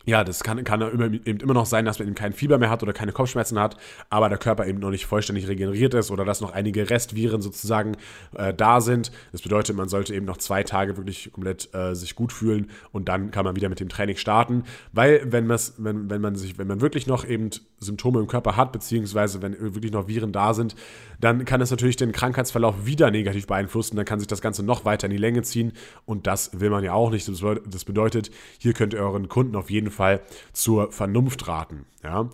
ja, 0.06 0.24
das 0.24 0.44
kann, 0.44 0.64
kann 0.64 0.82
eben 0.82 1.40
immer 1.40 1.54
noch 1.54 1.66
sein, 1.66 1.86
dass 1.86 2.00
man 2.00 2.08
eben 2.08 2.16
kein 2.16 2.34
Fieber 2.34 2.58
mehr 2.58 2.70
hat 2.70 2.84
oder 2.84 2.94
keine 2.94 3.12
Kopfschmerzen 3.12 3.60
hat, 3.60 3.78
aber 4.10 4.30
der 4.30 4.38
Körper 4.38 4.66
eben 4.66 4.80
noch 4.80 4.90
nicht 4.90 5.06
vollständig 5.06 5.48
regeneriert 5.48 5.94
ist 5.94 6.12
oder 6.12 6.26
dass 6.26 6.42
noch 6.42 6.52
einige 6.52 6.90
Restviren 6.90 7.42
sozusagen 7.42 7.96
äh, 8.36 8.54
da 8.54 8.82
sind. 8.82 9.12
Das 9.32 9.42
bedeutet, 9.42 9.76
man 9.76 9.90
sollte 9.90 10.14
eben 10.16 10.26
noch 10.26 10.38
zwei 10.38 10.64
Tage 10.64 10.98
wirklich 10.98 11.32
komplett 11.32 11.74
äh, 11.74 11.94
sich 11.96 12.16
gut 12.16 12.34
fühlen 12.34 12.70
und 12.92 13.10
dann 13.10 13.32
kann 13.32 13.46
man 13.46 13.56
wieder 13.56 13.70
mit 13.70 13.80
dem 13.80 13.90
Training 13.90 14.18
starten. 14.18 14.64
Weil 14.92 15.22
wenn, 15.32 15.48
wenn, 15.48 16.10
wenn 16.10 16.22
man 16.22 16.36
sich, 16.36 16.58
wenn 16.58 16.68
man 16.68 16.82
wirklich 16.82 17.08
noch 17.08 17.26
eben 17.26 17.52
Symptome 17.80 18.20
im 18.20 18.28
Körper 18.28 18.58
hat, 18.58 18.72
beziehungsweise 18.72 19.42
wenn 19.42 19.60
wirklich 19.60 19.92
noch 19.92 20.08
Viren 20.08 20.32
da 20.32 20.54
sind, 20.54 20.76
dann 21.20 21.46
kann 21.46 21.62
es 21.62 21.72
natürlich 21.72 21.96
den 21.96 22.12
Krankheitsverlauf 22.12 22.86
wieder 22.86 23.12
negativ 23.12 23.48
beeinflussen. 23.48 23.96
Dann 23.96 24.06
kann 24.06 24.20
sich 24.20 24.28
das 24.28 24.42
Ganze 24.42 24.64
noch 24.64 24.86
weiter 24.86 25.06
in 25.06 25.12
die 25.12 25.18
Länge 25.18 25.44
ziehen 25.44 25.74
und 26.06 26.26
das 26.28 26.60
will 26.60 26.70
man 26.70 26.84
ja 26.84 26.94
auch 26.94 27.12
nicht. 27.12 27.28
Das 27.28 27.86
bedeutet, 27.86 28.32
hier 28.58 28.74
könnt 28.74 28.94
ihr 28.94 29.02
euren 29.02 29.30
Kunden 29.30 29.56
auf 29.56 29.70
jeden 29.70 29.90
Fall 29.90 29.91
zur 30.54 30.92
Vernunft 30.92 31.48
raten. 31.48 31.86
Ja? 32.04 32.30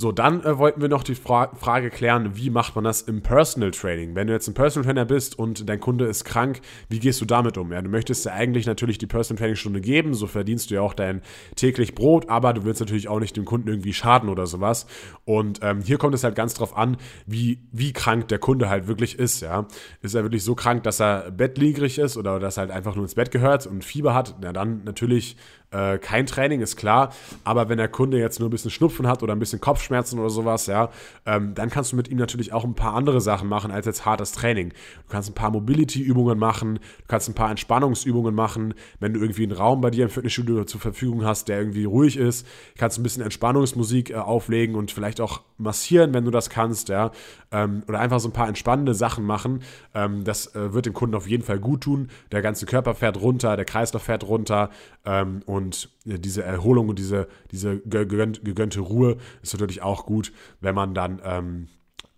So, 0.00 0.12
dann 0.12 0.42
äh, 0.44 0.56
wollten 0.56 0.80
wir 0.80 0.88
noch 0.88 1.02
die 1.02 1.14
Fra 1.14 1.50
Frage 1.60 1.90
klären, 1.90 2.34
wie 2.34 2.48
macht 2.48 2.74
man 2.74 2.84
das 2.84 3.02
im 3.02 3.20
Personal 3.20 3.70
Training? 3.70 4.14
Wenn 4.14 4.28
du 4.28 4.32
jetzt 4.32 4.48
ein 4.48 4.54
Personal 4.54 4.86
Trainer 4.86 5.04
bist 5.04 5.38
und 5.38 5.68
dein 5.68 5.78
Kunde 5.78 6.06
ist 6.06 6.24
krank, 6.24 6.62
wie 6.88 7.00
gehst 7.00 7.20
du 7.20 7.26
damit 7.26 7.58
um? 7.58 7.70
Ja, 7.70 7.82
du 7.82 7.90
möchtest 7.90 8.24
ja 8.24 8.32
eigentlich 8.32 8.64
natürlich 8.64 8.96
die 8.96 9.06
Personal 9.06 9.38
Training 9.38 9.56
Stunde 9.56 9.82
geben, 9.82 10.14
so 10.14 10.26
verdienst 10.26 10.70
du 10.70 10.76
ja 10.76 10.80
auch 10.80 10.94
dein 10.94 11.20
täglich 11.54 11.94
Brot, 11.94 12.30
aber 12.30 12.54
du 12.54 12.64
willst 12.64 12.80
natürlich 12.80 13.08
auch 13.08 13.20
nicht 13.20 13.36
dem 13.36 13.44
Kunden 13.44 13.68
irgendwie 13.68 13.92
schaden 13.92 14.30
oder 14.30 14.46
sowas. 14.46 14.86
Und 15.26 15.60
ähm, 15.60 15.82
hier 15.82 15.98
kommt 15.98 16.14
es 16.14 16.24
halt 16.24 16.34
ganz 16.34 16.54
drauf 16.54 16.78
an, 16.78 16.96
wie, 17.26 17.58
wie 17.70 17.92
krank 17.92 18.26
der 18.28 18.38
Kunde 18.38 18.70
halt 18.70 18.86
wirklich 18.86 19.18
ist, 19.18 19.42
ja. 19.42 19.66
Ist 20.00 20.14
er 20.14 20.22
wirklich 20.22 20.44
so 20.44 20.54
krank, 20.54 20.82
dass 20.84 21.00
er 21.02 21.30
bettlägerig 21.30 21.98
ist 21.98 22.16
oder 22.16 22.40
dass 22.40 22.56
er 22.56 22.62
halt 22.62 22.70
einfach 22.70 22.94
nur 22.94 23.04
ins 23.04 23.16
Bett 23.16 23.30
gehört 23.30 23.66
und 23.66 23.84
Fieber 23.84 24.14
hat? 24.14 24.36
Na 24.40 24.54
dann 24.54 24.82
natürlich 24.84 25.36
äh, 25.70 25.98
kein 25.98 26.26
Training, 26.26 26.60
ist 26.60 26.76
klar. 26.76 27.12
Aber 27.44 27.68
wenn 27.68 27.78
der 27.78 27.88
Kunde 27.88 28.18
jetzt 28.18 28.40
nur 28.40 28.48
ein 28.48 28.50
bisschen 28.50 28.70
Schnupfen 28.70 29.06
hat 29.06 29.22
oder 29.22 29.34
ein 29.34 29.38
bisschen 29.38 29.60
Kopfschmerzen 29.60 30.18
oder 30.18 30.30
sowas, 30.30 30.66
ja, 30.66 30.90
ähm, 31.26 31.54
dann 31.54 31.70
kannst 31.70 31.92
du 31.92 31.96
mit 31.96 32.08
ihm 32.08 32.18
natürlich 32.18 32.52
auch 32.52 32.64
ein 32.64 32.74
paar 32.74 32.94
andere 32.94 33.20
Sachen 33.20 33.48
machen 33.48 33.70
als 33.70 33.86
jetzt 33.86 34.04
hartes 34.04 34.32
Training. 34.32 34.70
Du 34.70 35.12
kannst 35.12 35.30
ein 35.30 35.34
paar 35.34 35.50
Mobility-Übungen 35.50 36.38
machen, 36.38 36.76
du 36.76 37.04
kannst 37.06 37.28
ein 37.28 37.34
paar 37.34 37.50
Entspannungsübungen 37.50 38.34
machen. 38.34 38.74
Wenn 38.98 39.12
du 39.12 39.20
irgendwie 39.20 39.44
einen 39.44 39.52
Raum 39.52 39.80
bei 39.80 39.90
dir 39.90 40.04
im 40.04 40.10
Fitnessstudio 40.10 40.64
zur 40.64 40.80
Verfügung 40.80 41.24
hast, 41.24 41.48
der 41.48 41.58
irgendwie 41.58 41.84
ruhig 41.84 42.16
ist, 42.16 42.46
kannst 42.76 42.96
du 42.96 43.00
ein 43.00 43.04
bisschen 43.04 43.22
Entspannungsmusik 43.22 44.10
äh, 44.10 44.14
auflegen 44.14 44.74
und 44.74 44.90
vielleicht 44.90 45.20
auch 45.20 45.42
massieren, 45.56 46.14
wenn 46.14 46.24
du 46.24 46.30
das 46.30 46.50
kannst, 46.50 46.88
ja. 46.88 47.12
Ähm, 47.52 47.82
oder 47.88 48.00
einfach 48.00 48.20
so 48.20 48.28
ein 48.28 48.32
paar 48.32 48.48
entspannende 48.48 48.94
Sachen 48.94 49.24
machen. 49.24 49.62
Ähm, 49.94 50.24
das 50.24 50.54
äh, 50.54 50.72
wird 50.72 50.86
dem 50.86 50.94
Kunden 50.94 51.14
auf 51.14 51.28
jeden 51.28 51.42
Fall 51.42 51.58
gut 51.58 51.82
tun. 51.82 52.08
Der 52.32 52.42
ganze 52.42 52.66
Körper 52.66 52.94
fährt 52.94 53.20
runter, 53.20 53.56
der 53.56 53.64
Kreislauf 53.64 54.02
fährt 54.02 54.24
runter 54.24 54.70
ähm, 55.04 55.42
und 55.46 55.59
und 55.64 55.90
diese 56.04 56.42
Erholung 56.42 56.88
und 56.88 56.98
diese, 56.98 57.28
diese 57.50 57.80
gegönnte 57.80 58.80
Ruhe 58.80 59.16
ist 59.42 59.52
natürlich 59.52 59.82
auch 59.82 60.06
gut, 60.06 60.32
wenn 60.60 60.74
man 60.74 60.94
dann 60.94 61.20
ähm, 61.24 61.68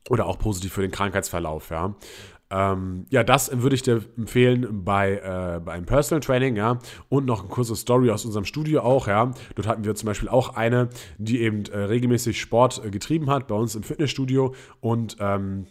oder 0.09 0.26
auch 0.26 0.38
positiv 0.38 0.72
für 0.72 0.83
den 0.83 0.90
Krankheitsverlauf, 0.90 1.70
ja. 1.70 1.94
Ähm, 2.52 3.07
ja, 3.09 3.24
das 3.24 3.62
würde 3.62 3.74
ich 3.74 3.83
dir 3.83 4.02
empfehlen 4.18 4.85
bei, 4.85 5.14
äh, 5.14 5.61
bei 5.61 5.72
einem 5.72 5.87
Personal 5.87 6.20
Training, 6.20 6.57
ja. 6.57 6.78
Und 7.09 7.24
noch 7.24 7.40
eine 7.40 7.48
kurze 7.48 7.74
Story 7.74 8.11
aus 8.11 8.26
unserem 8.26 8.44
Studio 8.44 8.83
auch, 8.83 9.09
ja. 9.09 9.31
Dort 9.55 9.66
hatten 9.66 9.85
wir 9.85 9.94
zum 9.94 10.07
Beispiel 10.07 10.28
auch 10.28 10.55
eine, 10.55 10.90
die 11.16 11.40
eben 11.40 11.64
äh, 11.66 11.78
regelmäßig 11.78 12.38
Sport 12.38 12.83
äh, 12.85 12.90
getrieben 12.90 13.31
hat 13.31 13.48
bei 13.48 13.55
uns 13.55 13.74
im 13.74 13.83
Fitnessstudio 13.83 14.55
und 14.81 15.16
ähm, 15.18 15.66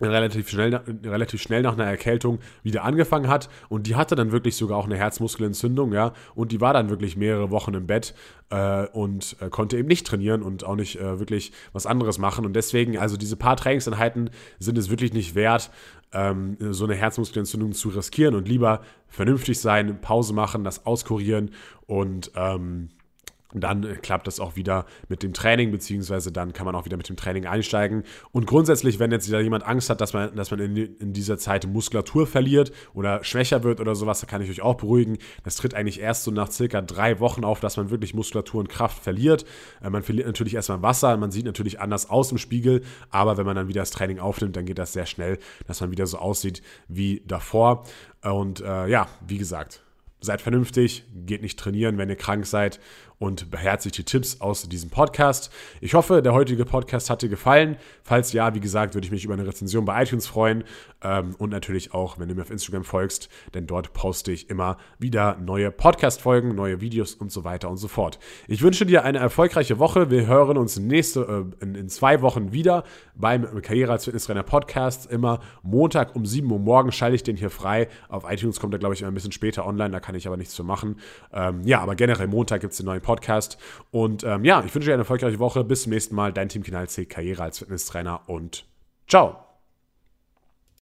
relativ 0.00 0.48
schnell, 0.48 0.74
relativ 1.04 1.40
schnell 1.40 1.62
nach 1.62 1.74
einer 1.74 1.84
Erkältung 1.84 2.40
wieder 2.62 2.84
angefangen 2.84 3.28
hat. 3.28 3.48
Und 3.68 3.86
die 3.86 3.96
hatte 3.96 4.16
dann 4.16 4.32
wirklich 4.32 4.56
sogar 4.56 4.78
auch 4.78 4.86
eine 4.86 4.96
Herzmuskelentzündung, 4.96 5.92
ja, 5.92 6.12
und 6.34 6.52
die 6.52 6.60
war 6.60 6.72
dann 6.72 6.90
wirklich 6.90 7.16
mehrere 7.16 7.50
Wochen 7.50 7.74
im 7.74 7.86
Bett 7.86 8.14
äh, 8.50 8.86
und 8.88 9.36
äh, 9.40 9.48
konnte 9.48 9.78
eben 9.78 9.88
nicht 9.88 10.06
trainieren 10.06 10.42
und 10.42 10.64
auch 10.64 10.76
nicht 10.76 10.96
äh, 10.96 11.18
wirklich 11.18 11.52
was 11.72 11.86
anderes 11.86 12.18
machen. 12.18 12.44
Und 12.44 12.54
deswegen, 12.54 12.98
also 12.98 13.16
diese 13.16 13.36
paar 13.36 13.56
Trainingseinheiten 13.56 14.30
sind 14.58 14.78
es 14.78 14.90
wirklich 14.90 15.12
nicht 15.12 15.34
wert, 15.34 15.70
ähm, 16.12 16.56
so 16.70 16.84
eine 16.84 16.94
Herzmuskelentzündung 16.94 17.72
zu 17.72 17.88
riskieren 17.90 18.34
und 18.34 18.48
lieber 18.48 18.80
vernünftig 19.08 19.60
sein, 19.60 20.00
Pause 20.00 20.32
machen, 20.32 20.64
das 20.64 20.86
auskurieren 20.86 21.50
und 21.86 22.32
ähm, 22.36 22.88
dann 23.62 23.84
äh, 23.84 23.94
klappt 23.96 24.26
das 24.26 24.40
auch 24.40 24.56
wieder 24.56 24.86
mit 25.08 25.22
dem 25.22 25.32
Training, 25.32 25.70
beziehungsweise 25.70 26.32
dann 26.32 26.52
kann 26.52 26.66
man 26.66 26.74
auch 26.74 26.84
wieder 26.84 26.96
mit 26.96 27.08
dem 27.08 27.16
Training 27.16 27.46
einsteigen. 27.46 28.02
Und 28.32 28.46
grundsätzlich, 28.46 28.98
wenn 28.98 29.12
jetzt 29.12 29.28
jemand 29.28 29.64
Angst 29.64 29.90
hat, 29.90 30.00
dass 30.00 30.12
man, 30.12 30.34
dass 30.34 30.50
man 30.50 30.60
in, 30.60 30.76
in 30.76 31.12
dieser 31.12 31.38
Zeit 31.38 31.66
Muskulatur 31.66 32.26
verliert 32.26 32.72
oder 32.94 33.22
schwächer 33.22 33.62
wird 33.62 33.80
oder 33.80 33.94
sowas, 33.94 34.20
da 34.20 34.26
kann 34.26 34.42
ich 34.42 34.50
euch 34.50 34.62
auch 34.62 34.74
beruhigen. 34.74 35.18
Das 35.44 35.56
tritt 35.56 35.74
eigentlich 35.74 36.00
erst 36.00 36.24
so 36.24 36.30
nach 36.30 36.50
circa 36.50 36.82
drei 36.82 37.20
Wochen 37.20 37.44
auf, 37.44 37.60
dass 37.60 37.76
man 37.76 37.90
wirklich 37.90 38.14
Muskulatur 38.14 38.60
und 38.60 38.68
Kraft 38.68 39.02
verliert. 39.02 39.44
Äh, 39.82 39.90
man 39.90 40.02
verliert 40.02 40.26
natürlich 40.26 40.54
erstmal 40.54 40.82
Wasser, 40.82 41.16
man 41.16 41.30
sieht 41.30 41.46
natürlich 41.46 41.80
anders 41.80 42.10
aus 42.10 42.32
im 42.32 42.38
Spiegel, 42.38 42.82
aber 43.10 43.36
wenn 43.36 43.46
man 43.46 43.56
dann 43.56 43.68
wieder 43.68 43.82
das 43.82 43.90
Training 43.90 44.18
aufnimmt, 44.18 44.56
dann 44.56 44.66
geht 44.66 44.78
das 44.78 44.92
sehr 44.92 45.06
schnell, 45.06 45.38
dass 45.66 45.80
man 45.80 45.90
wieder 45.90 46.06
so 46.06 46.18
aussieht 46.18 46.62
wie 46.88 47.22
davor. 47.26 47.84
Und 48.22 48.60
äh, 48.60 48.88
ja, 48.88 49.06
wie 49.26 49.38
gesagt, 49.38 49.82
seid 50.24 50.40
vernünftig, 50.40 51.04
geht 51.14 51.42
nicht 51.42 51.58
trainieren, 51.58 51.98
wenn 51.98 52.08
ihr 52.08 52.16
krank 52.16 52.46
seid 52.46 52.80
und 53.24 53.50
beherzigt 53.50 54.04
Tipps 54.04 54.42
aus 54.42 54.68
diesem 54.68 54.90
Podcast. 54.90 55.50
Ich 55.80 55.94
hoffe, 55.94 56.20
der 56.20 56.34
heutige 56.34 56.66
Podcast 56.66 57.08
hat 57.08 57.22
dir 57.22 57.30
gefallen. 57.30 57.78
Falls 58.02 58.34
ja, 58.34 58.54
wie 58.54 58.60
gesagt, 58.60 58.94
würde 58.94 59.06
ich 59.06 59.10
mich 59.10 59.24
über 59.24 59.32
eine 59.32 59.46
Rezension 59.46 59.86
bei 59.86 60.02
iTunes 60.02 60.26
freuen 60.26 60.62
ähm, 61.02 61.34
und 61.38 61.48
natürlich 61.48 61.94
auch, 61.94 62.18
wenn 62.18 62.28
du 62.28 62.34
mir 62.34 62.42
auf 62.42 62.50
Instagram 62.50 62.84
folgst, 62.84 63.30
denn 63.54 63.66
dort 63.66 63.94
poste 63.94 64.30
ich 64.30 64.50
immer 64.50 64.76
wieder 64.98 65.38
neue 65.38 65.70
Podcast-Folgen, 65.70 66.54
neue 66.54 66.82
Videos 66.82 67.14
und 67.14 67.32
so 67.32 67.44
weiter 67.44 67.70
und 67.70 67.78
so 67.78 67.88
fort. 67.88 68.18
Ich 68.46 68.60
wünsche 68.60 68.84
dir 68.84 69.04
eine 69.04 69.18
erfolgreiche 69.18 69.78
Woche. 69.78 70.10
Wir 70.10 70.26
hören 70.26 70.58
uns 70.58 70.78
nächste, 70.78 71.46
äh, 71.62 71.64
in, 71.64 71.88
zwei 71.88 72.20
Wochen 72.20 72.52
wieder 72.52 72.84
beim 73.14 73.62
Karriere 73.62 73.92
als 73.92 74.04
Fitnesstrainer 74.04 74.42
Podcast. 74.42 75.10
Immer 75.10 75.40
Montag 75.62 76.14
um 76.14 76.26
7 76.26 76.50
Uhr 76.50 76.58
morgens 76.58 76.94
schalte 76.94 77.16
ich 77.16 77.22
den 77.22 77.36
hier 77.36 77.48
frei. 77.48 77.88
Auf 78.10 78.30
iTunes 78.30 78.60
kommt 78.60 78.74
er, 78.74 78.78
glaube 78.78 78.94
ich, 78.94 79.00
immer 79.00 79.10
ein 79.10 79.14
bisschen 79.14 79.32
später 79.32 79.66
online, 79.66 79.92
da 79.92 80.00
kann 80.00 80.14
ich 80.14 80.26
aber 80.26 80.36
nichts 80.36 80.52
zu 80.52 80.62
machen. 80.62 80.96
Ähm, 81.32 81.62
ja, 81.64 81.80
aber 81.80 81.94
generell 81.94 82.26
Montag 82.26 82.60
gibt 82.60 82.72
es 82.72 82.76
den 82.76 82.84
neuen 82.84 83.00
Podcast. 83.00 83.13
Und 83.90 84.24
ähm, 84.24 84.44
ja, 84.44 84.62
ich 84.64 84.74
wünsche 84.74 84.86
dir 84.86 84.94
eine 84.94 85.02
erfolgreiche 85.02 85.38
Woche. 85.38 85.64
Bis 85.64 85.82
zum 85.82 85.92
nächsten 85.92 86.14
Mal. 86.14 86.32
Dein 86.32 86.48
Team 86.48 86.62
Kinal 86.62 86.88
C, 86.88 87.06
Karriere 87.06 87.42
als 87.42 87.58
Fitnesstrainer 87.58 88.28
und 88.28 88.66
ciao. 89.08 89.43